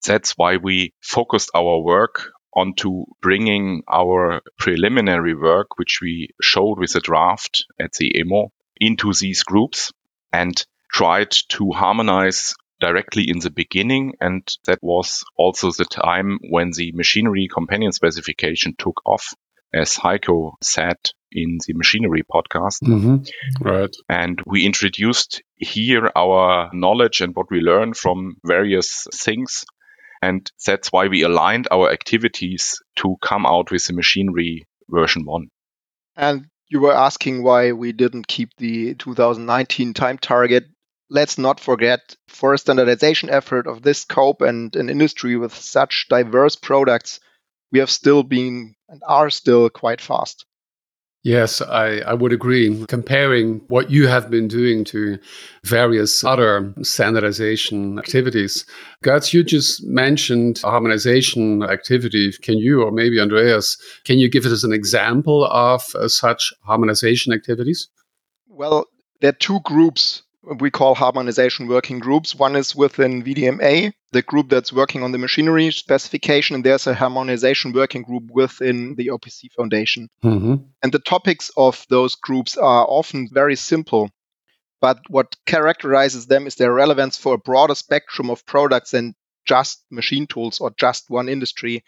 That's 0.04 0.32
why 0.36 0.58
we 0.58 0.92
focused 1.00 1.50
our 1.54 1.80
work 1.80 2.30
onto 2.54 3.04
bringing 3.20 3.82
our 3.90 4.40
preliminary 4.58 5.34
work, 5.34 5.78
which 5.78 6.00
we 6.02 6.30
showed 6.40 6.78
with 6.78 6.94
a 6.96 7.00
draft 7.00 7.64
at 7.78 7.92
the 7.98 8.18
EMO, 8.18 8.50
into 8.80 9.12
these 9.12 9.42
groups 9.42 9.92
and 10.32 10.64
tried 10.90 11.30
to 11.48 11.70
harmonize 11.70 12.54
directly 12.80 13.28
in 13.28 13.38
the 13.38 13.50
beginning. 13.50 14.14
And 14.20 14.46
that 14.64 14.78
was 14.82 15.24
also 15.36 15.70
the 15.70 15.84
time 15.84 16.38
when 16.50 16.72
the 16.74 16.92
machinery 16.92 17.48
companion 17.52 17.92
specification 17.92 18.74
took 18.78 19.00
off, 19.06 19.34
as 19.74 19.94
Heiko 19.94 20.52
said 20.62 20.96
in 21.32 21.58
the 21.66 21.74
machinery 21.74 22.22
podcast. 22.22 22.82
Mm-hmm. 22.82 23.66
Right. 23.66 23.94
And 24.08 24.40
we 24.46 24.64
introduced 24.64 25.42
here 25.56 26.10
our 26.14 26.70
knowledge 26.72 27.20
and 27.20 27.34
what 27.34 27.50
we 27.50 27.60
learned 27.60 27.96
from 27.96 28.36
various 28.44 29.06
things. 29.12 29.64
And 30.22 30.50
that's 30.66 30.90
why 30.92 31.08
we 31.08 31.22
aligned 31.22 31.68
our 31.70 31.90
activities 31.90 32.80
to 32.96 33.16
come 33.22 33.44
out 33.44 33.70
with 33.70 33.84
the 33.86 33.92
machinery 33.92 34.66
version 34.88 35.24
one. 35.24 35.48
And 36.16 36.46
you 36.68 36.80
were 36.80 36.94
asking 36.94 37.42
why 37.42 37.72
we 37.72 37.92
didn't 37.92 38.26
keep 38.26 38.50
the 38.56 38.94
2019 38.94 39.94
time 39.94 40.18
target 40.18 40.64
let's 41.08 41.38
not 41.38 41.60
forget 41.60 42.16
for 42.28 42.54
a 42.54 42.58
standardization 42.58 43.30
effort 43.30 43.66
of 43.66 43.82
this 43.82 44.00
scope 44.00 44.42
and 44.42 44.74
an 44.76 44.90
industry 44.90 45.36
with 45.36 45.54
such 45.54 46.06
diverse 46.08 46.56
products, 46.56 47.20
we 47.72 47.78
have 47.78 47.90
still 47.90 48.22
been 48.22 48.74
and 48.88 49.02
are 49.06 49.30
still 49.30 49.68
quite 49.70 50.00
fast. 50.00 50.46
Yes, 51.26 51.60
I, 51.60 51.98
I 52.06 52.14
would 52.14 52.32
agree. 52.32 52.84
Comparing 52.86 53.60
what 53.66 53.90
you 53.90 54.06
have 54.06 54.30
been 54.30 54.46
doing 54.46 54.84
to 54.84 55.18
various 55.64 56.22
other 56.22 56.72
standardization 56.82 57.98
activities. 57.98 58.64
Götz, 59.02 59.32
you 59.32 59.42
just 59.42 59.84
mentioned 59.84 60.60
harmonization 60.62 61.64
activity. 61.64 62.30
Can 62.42 62.58
you, 62.58 62.80
or 62.82 62.92
maybe 62.92 63.18
Andreas, 63.18 63.76
can 64.04 64.20
you 64.20 64.30
give 64.30 64.46
us 64.46 64.62
an 64.62 64.72
example 64.72 65.46
of 65.46 65.82
uh, 65.96 66.06
such 66.06 66.52
harmonization 66.62 67.32
activities? 67.32 67.88
Well, 68.46 68.86
there 69.20 69.30
are 69.30 69.32
two 69.32 69.58
groups 69.64 70.22
we 70.46 70.70
call 70.70 70.94
harmonization 70.94 71.66
working 71.66 71.98
groups. 71.98 72.34
One 72.34 72.56
is 72.56 72.74
within 72.74 73.22
VDMA, 73.22 73.92
the 74.12 74.22
group 74.22 74.48
that's 74.48 74.72
working 74.72 75.02
on 75.02 75.12
the 75.12 75.18
machinery 75.18 75.70
specification, 75.70 76.54
and 76.54 76.64
there's 76.64 76.86
a 76.86 76.94
harmonization 76.94 77.72
working 77.72 78.02
group 78.02 78.24
within 78.30 78.94
the 78.94 79.08
OPC 79.08 79.52
Foundation. 79.52 80.08
Mm-hmm. 80.22 80.54
And 80.82 80.92
the 80.92 81.00
topics 81.00 81.50
of 81.56 81.84
those 81.90 82.14
groups 82.14 82.56
are 82.56 82.86
often 82.88 83.28
very 83.32 83.56
simple. 83.56 84.10
But 84.80 85.00
what 85.08 85.36
characterizes 85.46 86.26
them 86.26 86.46
is 86.46 86.54
their 86.54 86.72
relevance 86.72 87.16
for 87.16 87.34
a 87.34 87.38
broader 87.38 87.74
spectrum 87.74 88.30
of 88.30 88.46
products 88.46 88.92
than 88.92 89.14
just 89.46 89.82
machine 89.90 90.26
tools 90.26 90.60
or 90.60 90.72
just 90.78 91.10
one 91.10 91.28
industry. 91.28 91.82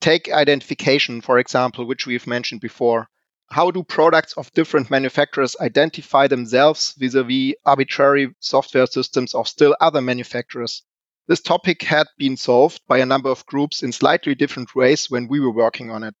Take 0.00 0.30
identification, 0.30 1.20
for 1.20 1.38
example, 1.38 1.86
which 1.86 2.06
we've 2.06 2.26
mentioned 2.26 2.60
before 2.60 3.08
how 3.52 3.70
do 3.70 3.82
products 3.82 4.32
of 4.32 4.52
different 4.54 4.90
manufacturers 4.90 5.56
identify 5.60 6.26
themselves 6.26 6.94
vis-a-vis 6.96 7.54
arbitrary 7.66 8.34
software 8.40 8.86
systems 8.86 9.34
of 9.34 9.46
still 9.46 9.76
other 9.78 10.00
manufacturers? 10.00 10.82
This 11.28 11.42
topic 11.42 11.82
had 11.82 12.06
been 12.16 12.36
solved 12.36 12.80
by 12.88 12.98
a 12.98 13.06
number 13.06 13.28
of 13.28 13.44
groups 13.46 13.82
in 13.82 13.92
slightly 13.92 14.34
different 14.34 14.74
ways 14.74 15.10
when 15.10 15.28
we 15.28 15.38
were 15.38 15.52
working 15.52 15.90
on 15.90 16.02
it. 16.02 16.14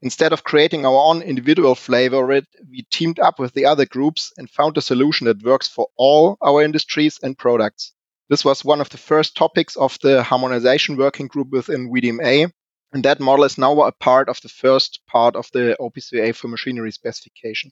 Instead 0.00 0.32
of 0.32 0.44
creating 0.44 0.86
our 0.86 1.10
own 1.10 1.22
individual 1.22 1.74
flavor 1.74 2.24
we 2.24 2.86
teamed 2.90 3.18
up 3.18 3.40
with 3.40 3.52
the 3.54 3.66
other 3.66 3.86
groups 3.86 4.32
and 4.36 4.48
found 4.48 4.78
a 4.78 4.80
solution 4.80 5.26
that 5.26 5.42
works 5.42 5.66
for 5.66 5.88
all 5.96 6.36
our 6.40 6.62
industries 6.62 7.18
and 7.22 7.36
products. 7.36 7.92
This 8.28 8.44
was 8.44 8.64
one 8.64 8.80
of 8.80 8.90
the 8.90 8.98
first 8.98 9.36
topics 9.36 9.74
of 9.76 9.98
the 10.02 10.22
harmonization 10.22 10.96
working 10.96 11.26
group 11.26 11.50
within 11.50 11.90
VDMA, 11.90 12.52
and 12.96 13.04
that 13.04 13.20
model 13.20 13.44
is 13.44 13.58
now 13.58 13.78
a 13.82 13.92
part 13.92 14.30
of 14.30 14.40
the 14.40 14.48
first 14.48 15.00
part 15.06 15.36
of 15.36 15.50
the 15.52 15.76
OPC 15.78 16.34
for 16.34 16.48
machinery 16.48 16.90
specification. 16.90 17.70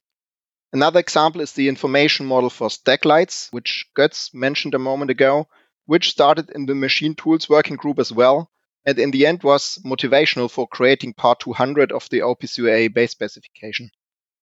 Another 0.71 1.01
example 1.01 1.41
is 1.41 1.53
the 1.53 1.67
information 1.67 2.27
model 2.27 2.51
for 2.51 2.69
stack 2.69 3.07
lights, 3.07 3.49
which 3.51 3.87
Götz 3.97 4.35
mentioned 4.35 4.75
a 4.75 4.79
moment 4.79 5.11
ago, 5.11 5.49
which 5.87 6.11
started 6.11 6.51
in 6.51 6.67
the 6.67 6.75
machine 6.75 7.15
tools 7.15 7.49
working 7.49 7.77
group 7.77 7.99
as 7.99 8.13
well, 8.13 8.51
and 8.85 8.99
in 8.99 9.13
the 9.13 9.25
end 9.25 9.43
was 9.43 9.79
motivational 9.83 10.51
for 10.51 10.69
creating 10.69 11.15
part 11.15 11.41
200 11.41 11.91
of 11.91 12.07
the 12.11 12.19
OPC 12.19 12.93
base 12.93 13.13
specification. 13.13 13.91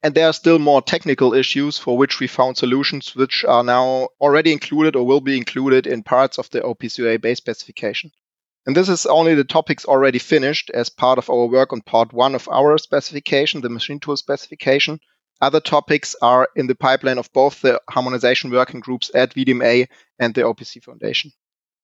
And 0.02 0.16
there 0.16 0.26
are 0.26 0.32
still 0.32 0.58
more 0.58 0.82
technical 0.82 1.32
issues 1.32 1.78
for 1.78 1.96
which 1.96 2.18
we 2.18 2.26
found 2.26 2.56
solutions 2.56 3.14
which 3.14 3.44
are 3.44 3.62
now 3.62 4.08
already 4.20 4.50
included 4.50 4.96
or 4.96 5.06
will 5.06 5.20
be 5.20 5.38
included 5.38 5.86
in 5.86 6.02
parts 6.02 6.40
of 6.40 6.50
the 6.50 6.60
OPC 6.62 7.20
base 7.20 7.38
specification. 7.38 8.10
And 8.66 8.76
this 8.76 8.88
is 8.88 9.06
only 9.06 9.34
the 9.34 9.44
topics 9.44 9.84
already 9.84 10.18
finished 10.18 10.70
as 10.70 10.88
part 10.88 11.18
of 11.18 11.28
our 11.28 11.46
work 11.46 11.72
on 11.72 11.80
part 11.80 12.12
one 12.12 12.34
of 12.34 12.48
our 12.48 12.78
specification, 12.78 13.60
the 13.60 13.68
machine 13.68 13.98
tool 13.98 14.16
specification. 14.16 15.00
Other 15.40 15.60
topics 15.60 16.14
are 16.22 16.48
in 16.54 16.68
the 16.68 16.76
pipeline 16.76 17.18
of 17.18 17.32
both 17.32 17.62
the 17.62 17.80
harmonization 17.90 18.50
working 18.50 18.78
groups 18.78 19.10
at 19.14 19.34
VDMA 19.34 19.88
and 20.20 20.34
the 20.34 20.42
OPC 20.42 20.82
Foundation. 20.84 21.32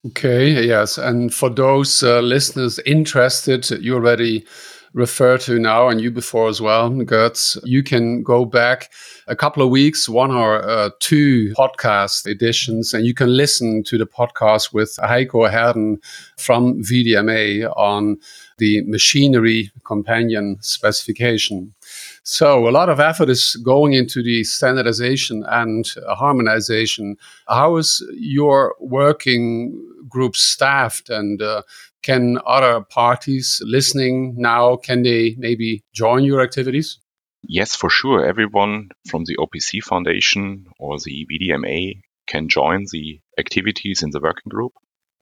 Okay, 0.07 0.65
yes. 0.65 0.97
And 0.97 1.35
for 1.35 1.51
those 1.51 2.05
uh, 2.05 2.21
listeners 2.21 2.79
interested, 2.87 3.69
you 3.83 3.95
already 3.95 4.47
refer 4.93 5.39
to 5.39 5.59
now 5.59 5.89
and 5.89 6.01
you 6.01 6.11
before 6.11 6.49
as 6.49 6.61
well, 6.61 6.91
Götz, 6.91 7.59
you 7.65 7.83
can 7.83 8.23
go 8.23 8.45
back 8.45 8.91
a 9.27 9.37
couple 9.37 9.63
of 9.63 9.71
weeks, 9.71 10.09
one 10.09 10.31
or 10.31 10.63
uh, 10.69 10.91
two 11.01 11.53
podcast 11.55 12.27
editions, 12.27 12.95
and 12.95 13.07
you 13.07 13.15
can 13.15 13.37
listen 13.37 13.83
to 13.85 13.99
the 13.99 14.07
podcast 14.07 14.73
with 14.73 14.97
Heiko 15.03 15.51
Herden 15.51 16.01
from 16.37 16.83
VDMA 16.83 17.71
on 17.77 18.19
the 18.59 18.83
machinery 18.87 19.71
companion 19.85 20.57
specification. 20.61 21.75
So 22.23 22.69
a 22.69 22.71
lot 22.71 22.89
of 22.89 23.01
effort 23.01 23.29
is 23.29 23.57
going 23.65 23.93
into 23.93 24.23
the 24.23 24.45
standardization 24.45 25.45
and 25.49 25.91
harmonization. 26.09 27.17
How 27.49 27.77
is 27.77 28.05
your 28.13 28.75
working 28.81 29.85
group 30.09 30.37
staffed 30.37 31.11
and 31.11 31.41
uh, 31.41 31.63
can 32.03 32.39
other 32.47 32.81
parties 32.81 33.61
listening 33.65 34.35
now, 34.37 34.77
can 34.77 35.03
they 35.03 35.35
maybe 35.39 35.85
join 35.93 36.25
your 36.25 36.41
activities? 36.41 36.99
Yes, 37.43 37.75
for 37.75 37.91
sure. 37.91 38.25
Everyone 38.25 38.89
from 39.09 39.25
the 39.25 39.37
OPC 39.37 39.83
Foundation 39.83 40.67
or 40.79 40.99
the 40.99 41.27
VDMA 41.31 42.01
can 42.27 42.49
join 42.49 42.85
the 42.91 43.21
activities 43.39 44.03
in 44.03 44.11
the 44.11 44.21
working 44.21 44.49
group. 44.49 44.73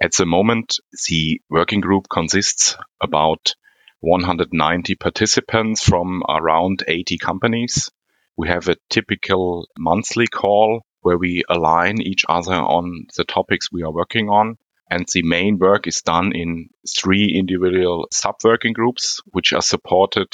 At 0.00 0.14
the 0.14 0.26
moment, 0.26 0.78
the 1.08 1.40
working 1.48 1.80
group 1.80 2.06
consists 2.10 2.76
about 3.02 3.54
190 4.00 4.94
participants 4.96 5.82
from 5.82 6.22
around 6.28 6.84
80 6.86 7.18
companies. 7.18 7.90
We 8.36 8.48
have 8.48 8.68
a 8.68 8.76
typical 8.90 9.68
monthly 9.78 10.26
call 10.26 10.82
where 11.00 11.16
we 11.16 11.44
align 11.48 12.02
each 12.02 12.24
other 12.28 12.54
on 12.54 13.06
the 13.16 13.24
topics 13.24 13.72
we 13.72 13.82
are 13.82 13.92
working 13.92 14.28
on 14.28 14.58
And 14.90 15.06
the 15.12 15.22
main 15.22 15.58
work 15.58 15.86
is 15.86 16.02
done 16.02 16.32
in 16.34 16.68
three 16.88 17.34
individual 17.36 18.06
sub 18.12 18.36
working 18.44 18.72
groups, 18.72 19.20
which 19.26 19.52
are 19.52 19.62
supported 19.62 20.28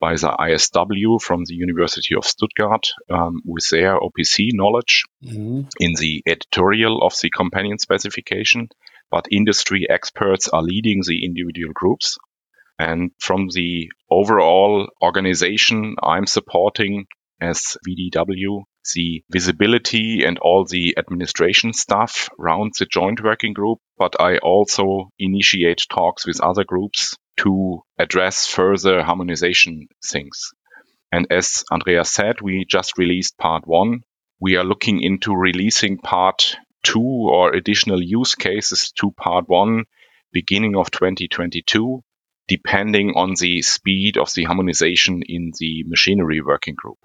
by 0.00 0.14
the 0.14 0.34
ISW 0.40 1.20
from 1.20 1.44
the 1.44 1.54
University 1.54 2.14
of 2.14 2.24
Stuttgart 2.24 2.88
um, 3.10 3.42
with 3.44 3.68
their 3.68 4.00
OPC 4.00 4.48
knowledge 4.54 5.04
mm-hmm. 5.22 5.68
in 5.78 5.94
the 5.98 6.22
editorial 6.26 7.02
of 7.02 7.12
the 7.20 7.28
companion 7.28 7.78
specification. 7.78 8.70
But 9.10 9.26
industry 9.30 9.86
experts 9.90 10.48
are 10.48 10.62
leading 10.62 11.02
the 11.06 11.24
individual 11.24 11.72
groups. 11.74 12.16
And 12.78 13.10
from 13.18 13.48
the 13.52 13.90
overall 14.10 14.88
organization 15.02 15.96
I'm 16.02 16.26
supporting 16.26 17.06
as 17.38 17.76
VDW, 17.86 18.62
the 18.94 19.22
visibility 19.30 20.24
and 20.24 20.38
all 20.38 20.64
the 20.64 20.96
administration 20.96 21.72
stuff 21.72 22.28
around 22.38 22.72
the 22.78 22.86
joint 22.86 23.22
working 23.22 23.52
group, 23.52 23.78
but 23.98 24.20
I 24.20 24.38
also 24.38 25.10
initiate 25.18 25.86
talks 25.90 26.26
with 26.26 26.40
other 26.40 26.64
groups 26.64 27.16
to 27.38 27.82
address 27.98 28.46
further 28.46 29.02
harmonization 29.02 29.88
things. 30.04 30.50
And 31.12 31.26
as 31.30 31.64
Andrea 31.70 32.04
said, 32.04 32.40
we 32.40 32.64
just 32.68 32.98
released 32.98 33.36
part 33.36 33.66
one. 33.66 34.02
We 34.40 34.56
are 34.56 34.64
looking 34.64 35.02
into 35.02 35.34
releasing 35.34 35.98
part 35.98 36.56
two 36.82 37.00
or 37.00 37.52
additional 37.52 38.02
use 38.02 38.34
cases 38.34 38.92
to 38.96 39.10
part 39.10 39.48
one 39.48 39.84
beginning 40.32 40.76
of 40.76 40.90
2022, 40.90 42.02
depending 42.48 43.12
on 43.16 43.34
the 43.38 43.62
speed 43.62 44.16
of 44.16 44.32
the 44.34 44.44
harmonization 44.44 45.22
in 45.26 45.52
the 45.58 45.84
machinery 45.86 46.40
working 46.40 46.74
group. 46.74 46.98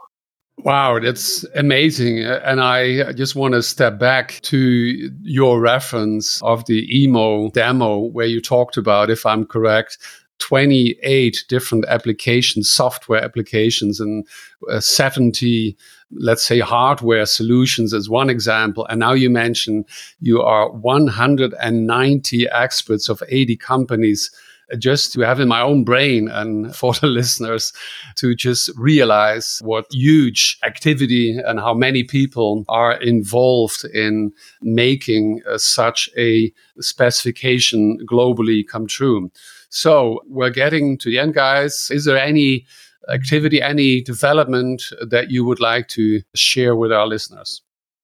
Wow, 0.59 0.99
that's 0.99 1.43
amazing. 1.55 2.23
And 2.23 2.61
I 2.61 3.11
just 3.13 3.35
want 3.35 3.53
to 3.53 3.61
step 3.61 3.99
back 3.99 4.39
to 4.43 5.11
your 5.21 5.59
reference 5.59 6.41
of 6.41 6.65
the 6.65 7.03
EMO 7.03 7.49
demo 7.49 7.99
where 7.99 8.25
you 8.25 8.41
talked 8.41 8.77
about, 8.77 9.09
if 9.09 9.25
I'm 9.25 9.45
correct, 9.45 9.97
28 10.39 11.45
different 11.49 11.85
applications, 11.87 12.71
software 12.71 13.23
applications, 13.23 13.99
and 13.99 14.25
uh, 14.71 14.79
70, 14.79 15.77
let's 16.11 16.43
say, 16.45 16.59
hardware 16.59 17.25
solutions 17.25 17.93
as 17.93 18.09
one 18.09 18.29
example. 18.29 18.85
And 18.87 18.99
now 18.99 19.13
you 19.13 19.29
mention 19.29 19.85
you 20.19 20.41
are 20.41 20.71
190 20.71 22.49
experts 22.49 23.09
of 23.09 23.21
80 23.27 23.57
companies 23.57 24.31
just 24.77 25.13
to 25.13 25.21
have 25.21 25.39
in 25.39 25.47
my 25.47 25.61
own 25.61 25.83
brain 25.83 26.27
and 26.27 26.75
for 26.75 26.93
the 26.93 27.07
listeners 27.19 27.73
to 28.15 28.35
just 28.35 28.71
realize 28.77 29.59
what 29.63 29.85
huge 29.91 30.57
activity 30.63 31.37
and 31.37 31.59
how 31.59 31.73
many 31.73 32.03
people 32.03 32.65
are 32.67 32.93
involved 32.93 33.85
in 33.93 34.31
making 34.61 35.41
uh, 35.49 35.57
such 35.57 36.09
a 36.17 36.51
specification 36.79 37.97
globally 38.09 38.67
come 38.67 38.87
true. 38.87 39.31
So 39.69 40.21
we're 40.27 40.49
getting 40.49 40.97
to 40.99 41.09
the 41.09 41.19
end, 41.19 41.33
guys. 41.33 41.89
Is 41.91 42.05
there 42.05 42.17
any 42.17 42.65
activity, 43.09 43.61
any 43.61 44.01
development 44.01 44.83
that 45.01 45.29
you 45.29 45.45
would 45.45 45.59
like 45.59 45.87
to 45.89 46.21
share 46.33 46.75
with 46.75 46.91
our 46.91 47.07
listeners? 47.07 47.61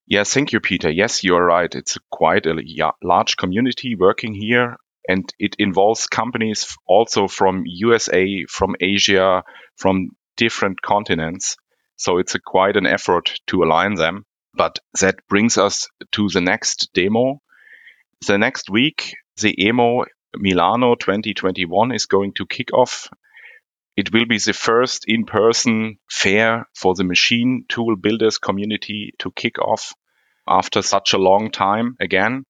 Yes, 0.07 0.33
thank 0.33 0.51
you, 0.51 0.59
Peter. 0.59 0.89
Yes, 0.89 1.23
you're 1.23 1.45
right. 1.45 1.73
It's 1.73 1.97
quite 2.11 2.45
a 2.45 2.61
large 3.01 3.37
community 3.37 3.95
working 3.95 4.33
here 4.33 4.75
and 5.07 5.31
it 5.39 5.55
involves 5.57 6.07
companies 6.07 6.77
also 6.87 7.27
from 7.27 7.63
USA, 7.65 8.45
from 8.49 8.75
Asia, 8.79 9.43
from 9.77 10.09
different 10.37 10.81
continents. 10.81 11.57
So 11.97 12.17
it's 12.17 12.35
a 12.35 12.39
quite 12.39 12.77
an 12.77 12.85
effort 12.85 13.33
to 13.47 13.63
align 13.63 13.95
them. 13.95 14.25
But 14.53 14.79
that 14.99 15.27
brings 15.29 15.57
us 15.57 15.87
to 16.13 16.27
the 16.29 16.41
next 16.41 16.89
demo. 16.93 17.41
The 18.27 18.37
next 18.37 18.69
week, 18.69 19.13
the 19.39 19.55
EMO 19.65 20.05
Milano 20.35 20.95
2021 20.95 21.91
is 21.91 22.05
going 22.05 22.33
to 22.33 22.45
kick 22.45 22.73
off. 22.73 23.07
It 23.97 24.13
will 24.13 24.25
be 24.25 24.37
the 24.37 24.53
first 24.53 25.05
in-person 25.07 25.97
fair 26.09 26.65
for 26.75 26.95
the 26.95 27.03
machine 27.03 27.65
tool 27.67 27.95
builders 27.95 28.37
community 28.37 29.13
to 29.19 29.31
kick 29.31 29.59
off 29.59 29.93
after 30.47 30.81
such 30.81 31.13
a 31.13 31.17
long 31.17 31.51
time 31.51 31.95
again. 31.99 32.45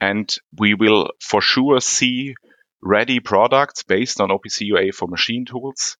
And 0.00 0.32
we 0.56 0.74
will 0.74 1.10
for 1.20 1.40
sure 1.40 1.80
see 1.80 2.34
ready 2.82 3.20
products 3.20 3.82
based 3.82 4.20
on 4.20 4.28
OPC 4.30 4.66
UA 4.66 4.92
for 4.92 5.08
machine 5.08 5.44
tools. 5.44 5.96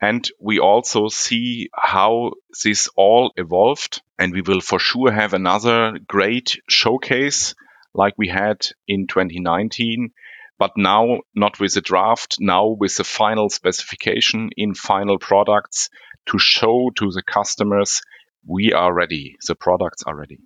And 0.00 0.28
we 0.40 0.58
also 0.58 1.08
see 1.08 1.70
how 1.74 2.32
this 2.64 2.88
all 2.96 3.32
evolved. 3.36 4.02
And 4.18 4.32
we 4.32 4.42
will 4.42 4.60
for 4.60 4.78
sure 4.78 5.10
have 5.10 5.32
another 5.32 5.98
great 6.06 6.58
showcase 6.68 7.54
like 7.94 8.14
we 8.18 8.28
had 8.28 8.66
in 8.86 9.06
2019. 9.06 10.10
But 10.58 10.72
now 10.76 11.20
not 11.34 11.60
with 11.60 11.76
a 11.76 11.80
draft, 11.80 12.36
now 12.40 12.66
with 12.68 12.96
the 12.96 13.04
final 13.04 13.48
specification 13.48 14.50
in 14.56 14.74
final 14.74 15.18
products 15.18 15.90
to 16.26 16.38
show 16.38 16.90
to 16.96 17.10
the 17.10 17.22
customers 17.22 18.02
we 18.46 18.72
are 18.72 18.92
ready. 18.92 19.36
The 19.46 19.54
products 19.54 20.02
are 20.04 20.16
ready. 20.16 20.38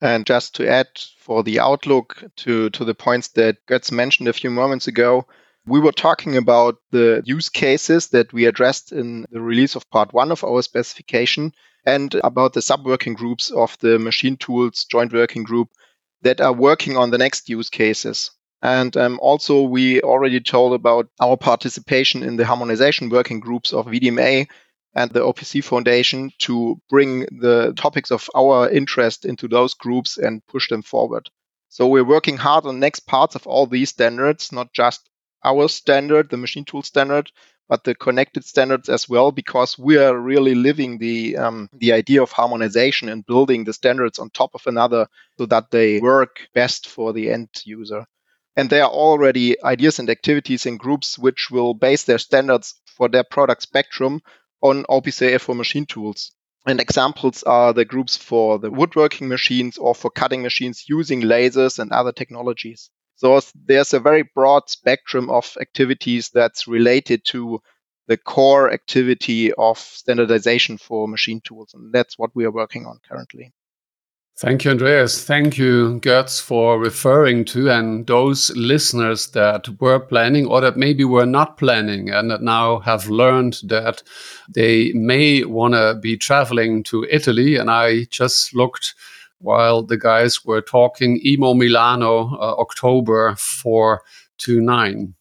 And 0.00 0.24
just 0.26 0.54
to 0.56 0.68
add 0.68 0.88
for 1.18 1.42
the 1.42 1.60
outlook 1.60 2.24
to, 2.36 2.70
to 2.70 2.84
the 2.84 2.94
points 2.94 3.28
that 3.28 3.64
Götz 3.66 3.92
mentioned 3.92 4.28
a 4.28 4.32
few 4.32 4.50
moments 4.50 4.88
ago, 4.88 5.26
we 5.66 5.78
were 5.78 5.92
talking 5.92 6.36
about 6.36 6.78
the 6.90 7.22
use 7.24 7.48
cases 7.48 8.08
that 8.08 8.32
we 8.32 8.46
addressed 8.46 8.92
in 8.92 9.26
the 9.30 9.40
release 9.40 9.76
of 9.76 9.90
part 9.90 10.12
one 10.12 10.32
of 10.32 10.42
our 10.42 10.62
specification 10.62 11.52
and 11.84 12.14
about 12.24 12.54
the 12.54 12.62
sub-working 12.62 13.14
groups 13.14 13.50
of 13.50 13.76
the 13.80 13.98
machine 13.98 14.36
tools 14.36 14.86
joint 14.90 15.12
working 15.12 15.42
group 15.42 15.68
that 16.22 16.40
are 16.40 16.52
working 16.52 16.96
on 16.96 17.10
the 17.10 17.18
next 17.18 17.48
use 17.48 17.70
cases. 17.70 18.30
And 18.62 18.94
um, 18.96 19.18
also, 19.22 19.62
we 19.62 20.02
already 20.02 20.40
told 20.40 20.74
about 20.74 21.08
our 21.18 21.36
participation 21.36 22.22
in 22.22 22.36
the 22.36 22.44
harmonization 22.44 23.08
working 23.08 23.40
groups 23.40 23.72
of 23.72 23.86
VDMA 23.86 24.48
and 24.94 25.10
the 25.10 25.20
OPC 25.20 25.62
Foundation 25.62 26.32
to 26.40 26.80
bring 26.88 27.20
the 27.40 27.72
topics 27.76 28.10
of 28.10 28.28
our 28.34 28.68
interest 28.68 29.24
into 29.24 29.48
those 29.48 29.74
groups 29.74 30.18
and 30.18 30.46
push 30.46 30.68
them 30.68 30.82
forward. 30.82 31.28
So 31.68 31.86
we're 31.86 32.04
working 32.04 32.36
hard 32.36 32.66
on 32.66 32.80
next 32.80 33.00
parts 33.00 33.36
of 33.36 33.46
all 33.46 33.66
these 33.66 33.90
standards, 33.90 34.50
not 34.50 34.72
just 34.72 35.08
our 35.44 35.68
standard, 35.68 36.28
the 36.28 36.36
machine 36.36 36.64
tool 36.64 36.82
standard, 36.82 37.30
but 37.68 37.84
the 37.84 37.94
connected 37.94 38.44
standards 38.44 38.88
as 38.88 39.08
well, 39.08 39.30
because 39.30 39.78
we 39.78 39.96
are 39.96 40.18
really 40.18 40.56
living 40.56 40.98
the 40.98 41.36
um, 41.36 41.68
the 41.72 41.92
idea 41.92 42.20
of 42.20 42.32
harmonization 42.32 43.08
and 43.08 43.24
building 43.24 43.62
the 43.62 43.72
standards 43.72 44.18
on 44.18 44.30
top 44.30 44.50
of 44.54 44.66
another 44.66 45.06
so 45.38 45.46
that 45.46 45.70
they 45.70 46.00
work 46.00 46.48
best 46.52 46.88
for 46.88 47.12
the 47.12 47.30
end 47.30 47.48
user. 47.64 48.04
And 48.56 48.68
there 48.68 48.82
are 48.82 48.90
already 48.90 49.62
ideas 49.62 50.00
and 50.00 50.10
activities 50.10 50.66
in 50.66 50.76
groups 50.76 51.16
which 51.16 51.48
will 51.52 51.72
base 51.72 52.02
their 52.02 52.18
standards 52.18 52.74
for 52.96 53.08
their 53.08 53.24
product 53.24 53.62
spectrum 53.62 54.20
on 54.62 54.84
OPC 54.84 55.40
for 55.40 55.54
machine 55.54 55.86
tools. 55.86 56.32
And 56.66 56.80
examples 56.80 57.42
are 57.42 57.72
the 57.72 57.84
groups 57.84 58.16
for 58.16 58.58
the 58.58 58.70
woodworking 58.70 59.28
machines 59.28 59.78
or 59.78 59.94
for 59.94 60.10
cutting 60.10 60.42
machines 60.42 60.84
using 60.88 61.22
lasers 61.22 61.78
and 61.78 61.90
other 61.90 62.12
technologies. 62.12 62.90
So 63.16 63.40
there's 63.54 63.94
a 63.94 64.00
very 64.00 64.22
broad 64.22 64.68
spectrum 64.68 65.30
of 65.30 65.56
activities 65.60 66.30
that's 66.32 66.68
related 66.68 67.24
to 67.26 67.60
the 68.08 68.16
core 68.16 68.72
activity 68.72 69.52
of 69.52 69.78
standardization 69.78 70.78
for 70.78 71.06
machine 71.06 71.40
tools. 71.40 71.72
And 71.74 71.92
that's 71.92 72.18
what 72.18 72.30
we 72.34 72.44
are 72.44 72.50
working 72.50 72.86
on 72.86 72.98
currently. 73.08 73.52
Thank 74.40 74.64
you, 74.64 74.70
Andreas. 74.70 75.22
Thank 75.22 75.58
you, 75.58 76.00
Götz, 76.00 76.40
for 76.40 76.78
referring 76.78 77.44
to 77.44 77.68
and 77.68 78.06
those 78.06 78.50
listeners 78.56 79.26
that 79.32 79.68
were 79.78 80.00
planning 80.00 80.46
or 80.46 80.62
that 80.62 80.78
maybe 80.78 81.04
were 81.04 81.26
not 81.26 81.58
planning 81.58 82.08
and 82.08 82.30
that 82.30 82.40
now 82.40 82.78
have 82.78 83.10
learned 83.10 83.60
that 83.64 84.02
they 84.48 84.92
may 84.94 85.44
want 85.44 85.74
to 85.74 85.98
be 86.00 86.16
traveling 86.16 86.82
to 86.84 87.06
Italy. 87.10 87.56
And 87.56 87.70
I 87.70 88.04
just 88.04 88.54
looked 88.54 88.94
while 89.40 89.82
the 89.82 89.98
guys 89.98 90.42
were 90.42 90.62
talking, 90.62 91.20
Emo 91.22 91.52
Milano, 91.52 92.34
uh, 92.36 92.54
October 92.58 93.36
4 93.36 94.00
to 94.38 94.58
9. 94.58 95.14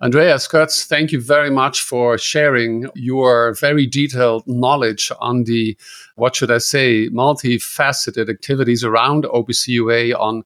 Andreas 0.00 0.46
Götz, 0.46 0.86
thank 0.86 1.10
you 1.10 1.20
very 1.20 1.50
much 1.50 1.80
for 1.80 2.16
sharing 2.16 2.88
your 2.94 3.54
very 3.54 3.84
detailed 3.84 4.44
knowledge 4.46 5.10
on 5.20 5.42
the, 5.42 5.76
what 6.14 6.36
should 6.36 6.52
I 6.52 6.58
say, 6.58 7.08
multifaceted 7.08 8.28
activities 8.28 8.84
around 8.84 9.24
OPC 9.24 9.66
UA 9.68 10.16
on 10.16 10.44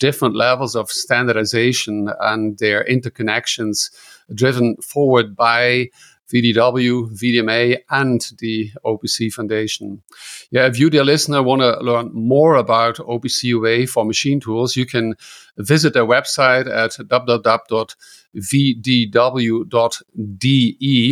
different 0.00 0.34
levels 0.34 0.74
of 0.74 0.90
standardization 0.90 2.10
and 2.22 2.58
their 2.58 2.84
interconnections 2.86 3.88
driven 4.34 4.74
forward 4.78 5.36
by 5.36 5.90
VDW, 6.32 7.10
VDMA, 7.10 7.78
and 7.90 8.20
the 8.38 8.70
OPC 8.84 9.32
Foundation. 9.32 10.02
Yeah, 10.50 10.66
if 10.66 10.78
you, 10.78 10.90
dear 10.90 11.04
listener, 11.04 11.42
want 11.42 11.62
to 11.62 11.78
learn 11.80 12.10
more 12.12 12.56
about 12.56 12.96
OPC 12.96 13.44
UA 13.44 13.86
for 13.86 14.04
machine 14.04 14.40
tools, 14.40 14.76
you 14.76 14.84
can 14.84 15.14
visit 15.58 15.92
their 15.94 16.06
website 16.06 16.66
at 16.68 16.92
www.vdw.de 16.92 17.58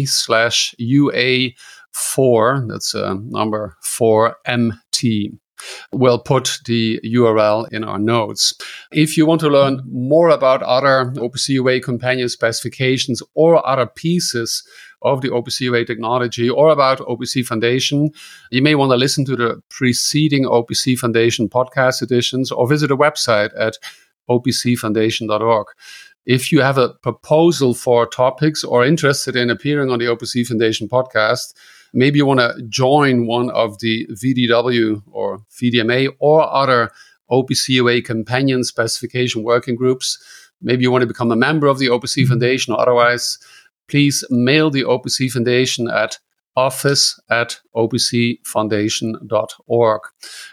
slash 0.07 0.75
UA4, 0.81 2.69
that's 2.69 2.95
uh, 2.95 3.15
number 3.21 3.77
4MT. 3.85 5.39
We'll 5.93 6.19
put 6.19 6.59
the 6.67 7.01
URL 7.05 7.67
in 7.73 7.83
our 7.83 7.99
notes. 7.99 8.53
If 8.93 9.17
you 9.17 9.25
want 9.27 9.41
to 9.41 9.49
learn 9.49 9.81
more 9.91 10.29
about 10.29 10.63
other 10.63 11.13
OPC 11.17 11.49
UA 11.51 11.81
companion 11.81 12.29
specifications 12.29 13.23
or 13.35 13.67
other 13.67 13.87
pieces 13.87 14.63
of 15.03 15.21
the 15.21 15.29
OPC 15.29 15.61
UA 15.63 15.85
technology 15.85 16.49
or 16.51 16.71
about 16.71 16.99
OPC 16.99 17.45
Foundation, 17.45 18.11
you 18.51 18.63
may 18.63 18.75
want 18.75 18.91
to 18.91 18.97
listen 18.97 19.25
to 19.25 19.37
the 19.37 19.63
preceding 19.71 20.45
OPC 20.45 20.99
Foundation 20.99 21.49
podcast 21.49 22.03
editions 22.03 22.51
or 22.51 22.69
visit 22.69 22.89
the 22.89 22.97
website 22.97 23.51
at 23.59 23.79
opcfoundation.org. 24.29 25.67
If 26.27 26.51
you 26.51 26.61
have 26.61 26.77
a 26.77 26.91
proposal 27.03 27.73
for 27.73 28.07
topics 28.07 28.65
or 28.65 28.85
interested 28.85 29.37
in 29.37 29.49
appearing 29.49 29.91
on 29.91 30.01
the 30.01 30.07
OPC 30.07 30.45
Foundation 30.47 30.89
podcast, 30.89 31.55
maybe 31.93 32.19
you 32.19 32.27
want 32.27 32.41
to 32.41 32.63
join 32.69 33.27
one 33.27 33.51
of 33.51 33.79
the 33.79 34.07
VDW 34.09 35.03
or 35.13 35.39
VDMA 35.53 36.09
or 36.19 36.43
other 36.53 36.91
OPC 37.31 37.69
UA 37.71 38.03
companion 38.03 38.65
specification 38.65 39.45
working 39.45 39.77
groups. 39.77 40.19
Maybe 40.61 40.83
you 40.83 40.91
want 40.91 41.03
to 41.03 41.07
become 41.07 41.31
a 41.31 41.37
member 41.37 41.69
of 41.69 41.79
the 41.79 41.87
OPC 41.87 42.23
mm-hmm. 42.23 42.31
Foundation 42.31 42.75
or 42.75 42.81
otherwise, 42.81 43.39
please 43.89 44.25
mail 44.31 44.71
the 44.71 44.83
OPC 44.83 45.31
Foundation 45.31 45.89
at 45.89 46.19
office 46.57 47.21
at 47.29 47.61
opcfoundation.org. 47.77 50.01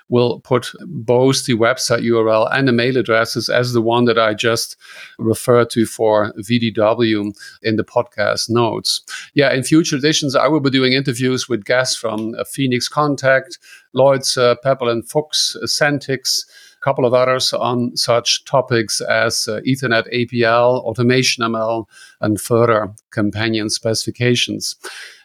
We'll 0.09 0.41
put 0.41 0.71
both 0.81 1.45
the 1.45 1.53
website 1.53 2.03
URL 2.03 2.49
and 2.51 2.67
the 2.67 2.73
mail 2.73 2.97
addresses 2.97 3.49
as 3.49 3.73
the 3.73 3.81
one 3.81 4.05
that 4.05 4.19
I 4.19 4.33
just 4.33 4.75
referred 5.17 5.69
to 5.71 5.85
for 5.85 6.33
VDW 6.33 7.33
in 7.63 7.77
the 7.77 7.83
podcast 7.83 8.49
notes. 8.49 9.01
Yeah, 9.33 9.51
in 9.53 9.63
future 9.63 9.95
editions, 9.95 10.35
I 10.35 10.47
will 10.47 10.59
be 10.59 10.69
doing 10.69 10.93
interviews 10.93 11.47
with 11.47 11.65
guests 11.65 11.95
from 11.95 12.35
uh, 12.37 12.43
Phoenix 12.43 12.89
Contact, 12.89 13.57
Lloyd's, 13.93 14.37
uh, 14.37 14.55
Pepperl 14.63 14.91
and 14.91 15.07
Fuchs, 15.07 15.55
uh, 15.55 15.65
Centix, 15.65 16.43
couple 16.83 17.05
of 17.05 17.13
others 17.13 17.53
on 17.53 17.95
such 17.95 18.43
topics 18.43 18.99
as 18.99 19.47
uh, 19.47 19.61
Ethernet 19.61 20.11
APL, 20.13 20.83
automation 20.83 21.43
ML, 21.43 21.85
and 22.19 22.41
further 22.41 22.93
companion 23.11 23.69
specifications. 23.69 24.75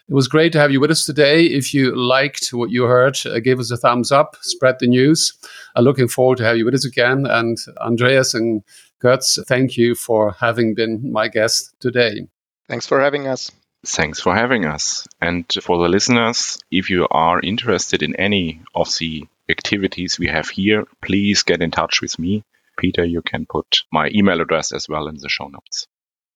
It 0.09 0.15
was 0.15 0.27
great 0.27 0.53
to 0.53 0.59
have 0.59 0.71
you 0.71 0.81
with 0.81 0.91
us 0.91 1.05
today. 1.05 1.45
If 1.45 1.75
you 1.75 1.95
liked 1.95 2.49
what 2.55 2.71
you 2.71 2.85
heard, 2.85 3.19
uh, 3.27 3.41
give 3.41 3.61
us 3.61 3.71
a 3.71 3.77
thumbs 3.77 4.11
up, 4.11 4.37
spread 4.41 4.77
the 4.81 4.87
news. 4.87 5.35
I'm 5.77 5.85
looking 5.85 6.09
forward 6.09 6.39
to 6.39 6.45
have 6.45 6.57
you 6.57 6.65
with 6.65 6.75
us 6.75 6.87
again. 6.87 7.27
And 7.27 7.59
Andreas 7.79 8.33
and 8.33 8.63
Götz, 9.03 9.39
thank 9.47 9.77
you 9.77 9.95
for 9.95 10.33
having 10.33 10.75
been 10.75 11.13
my 11.13 11.29
guest 11.29 11.75
today. 11.81 12.27
Thanks 12.69 12.87
for 12.87 13.01
having 13.01 13.27
us. 13.27 13.51
Thanks 13.85 14.19
for 14.19 14.35
having 14.35 14.65
us. 14.65 15.07
And 15.21 15.45
for 15.61 15.77
the 15.77 15.91
listeners, 15.91 16.59
if 16.71 16.89
you 16.89 17.07
are 17.11 17.41
interested 17.41 18.03
in 18.03 18.17
any 18.17 18.63
of 18.75 18.89
the 18.99 19.27
activities 19.51 20.19
we 20.19 20.29
have 20.29 20.49
here, 20.49 20.85
please 21.03 21.43
get 21.43 21.61
in 21.61 21.71
touch 21.71 22.01
with 22.01 22.19
me. 22.19 22.45
Peter, 22.79 23.05
you 23.05 23.21
can 23.21 23.45
put 23.45 23.83
my 23.93 24.09
email 24.15 24.41
address 24.41 24.73
as 24.73 24.89
well 24.89 25.07
in 25.07 25.19
the 25.19 25.29
show 25.29 25.49
notes. 25.49 25.87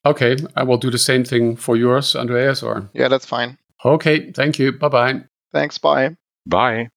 Okay, 0.05 0.37
I 0.57 0.65
will 0.65 0.79
do 0.79 0.91
the 0.91 0.99
same 0.99 1.25
thing 1.25 1.57
for 1.57 1.77
yours, 1.77 2.17
Andreas, 2.17 2.63
or? 2.63 2.91
Yeah, 2.93 3.09
that's 3.09 3.27
fine. 3.27 3.57
Okay, 3.85 4.33
thank 4.33 4.59
you. 4.59 4.73
Bye 4.73 4.89
bye. 4.89 5.21
Thanks. 5.53 5.79
Bye. 5.79 6.17
Bye. 6.47 6.89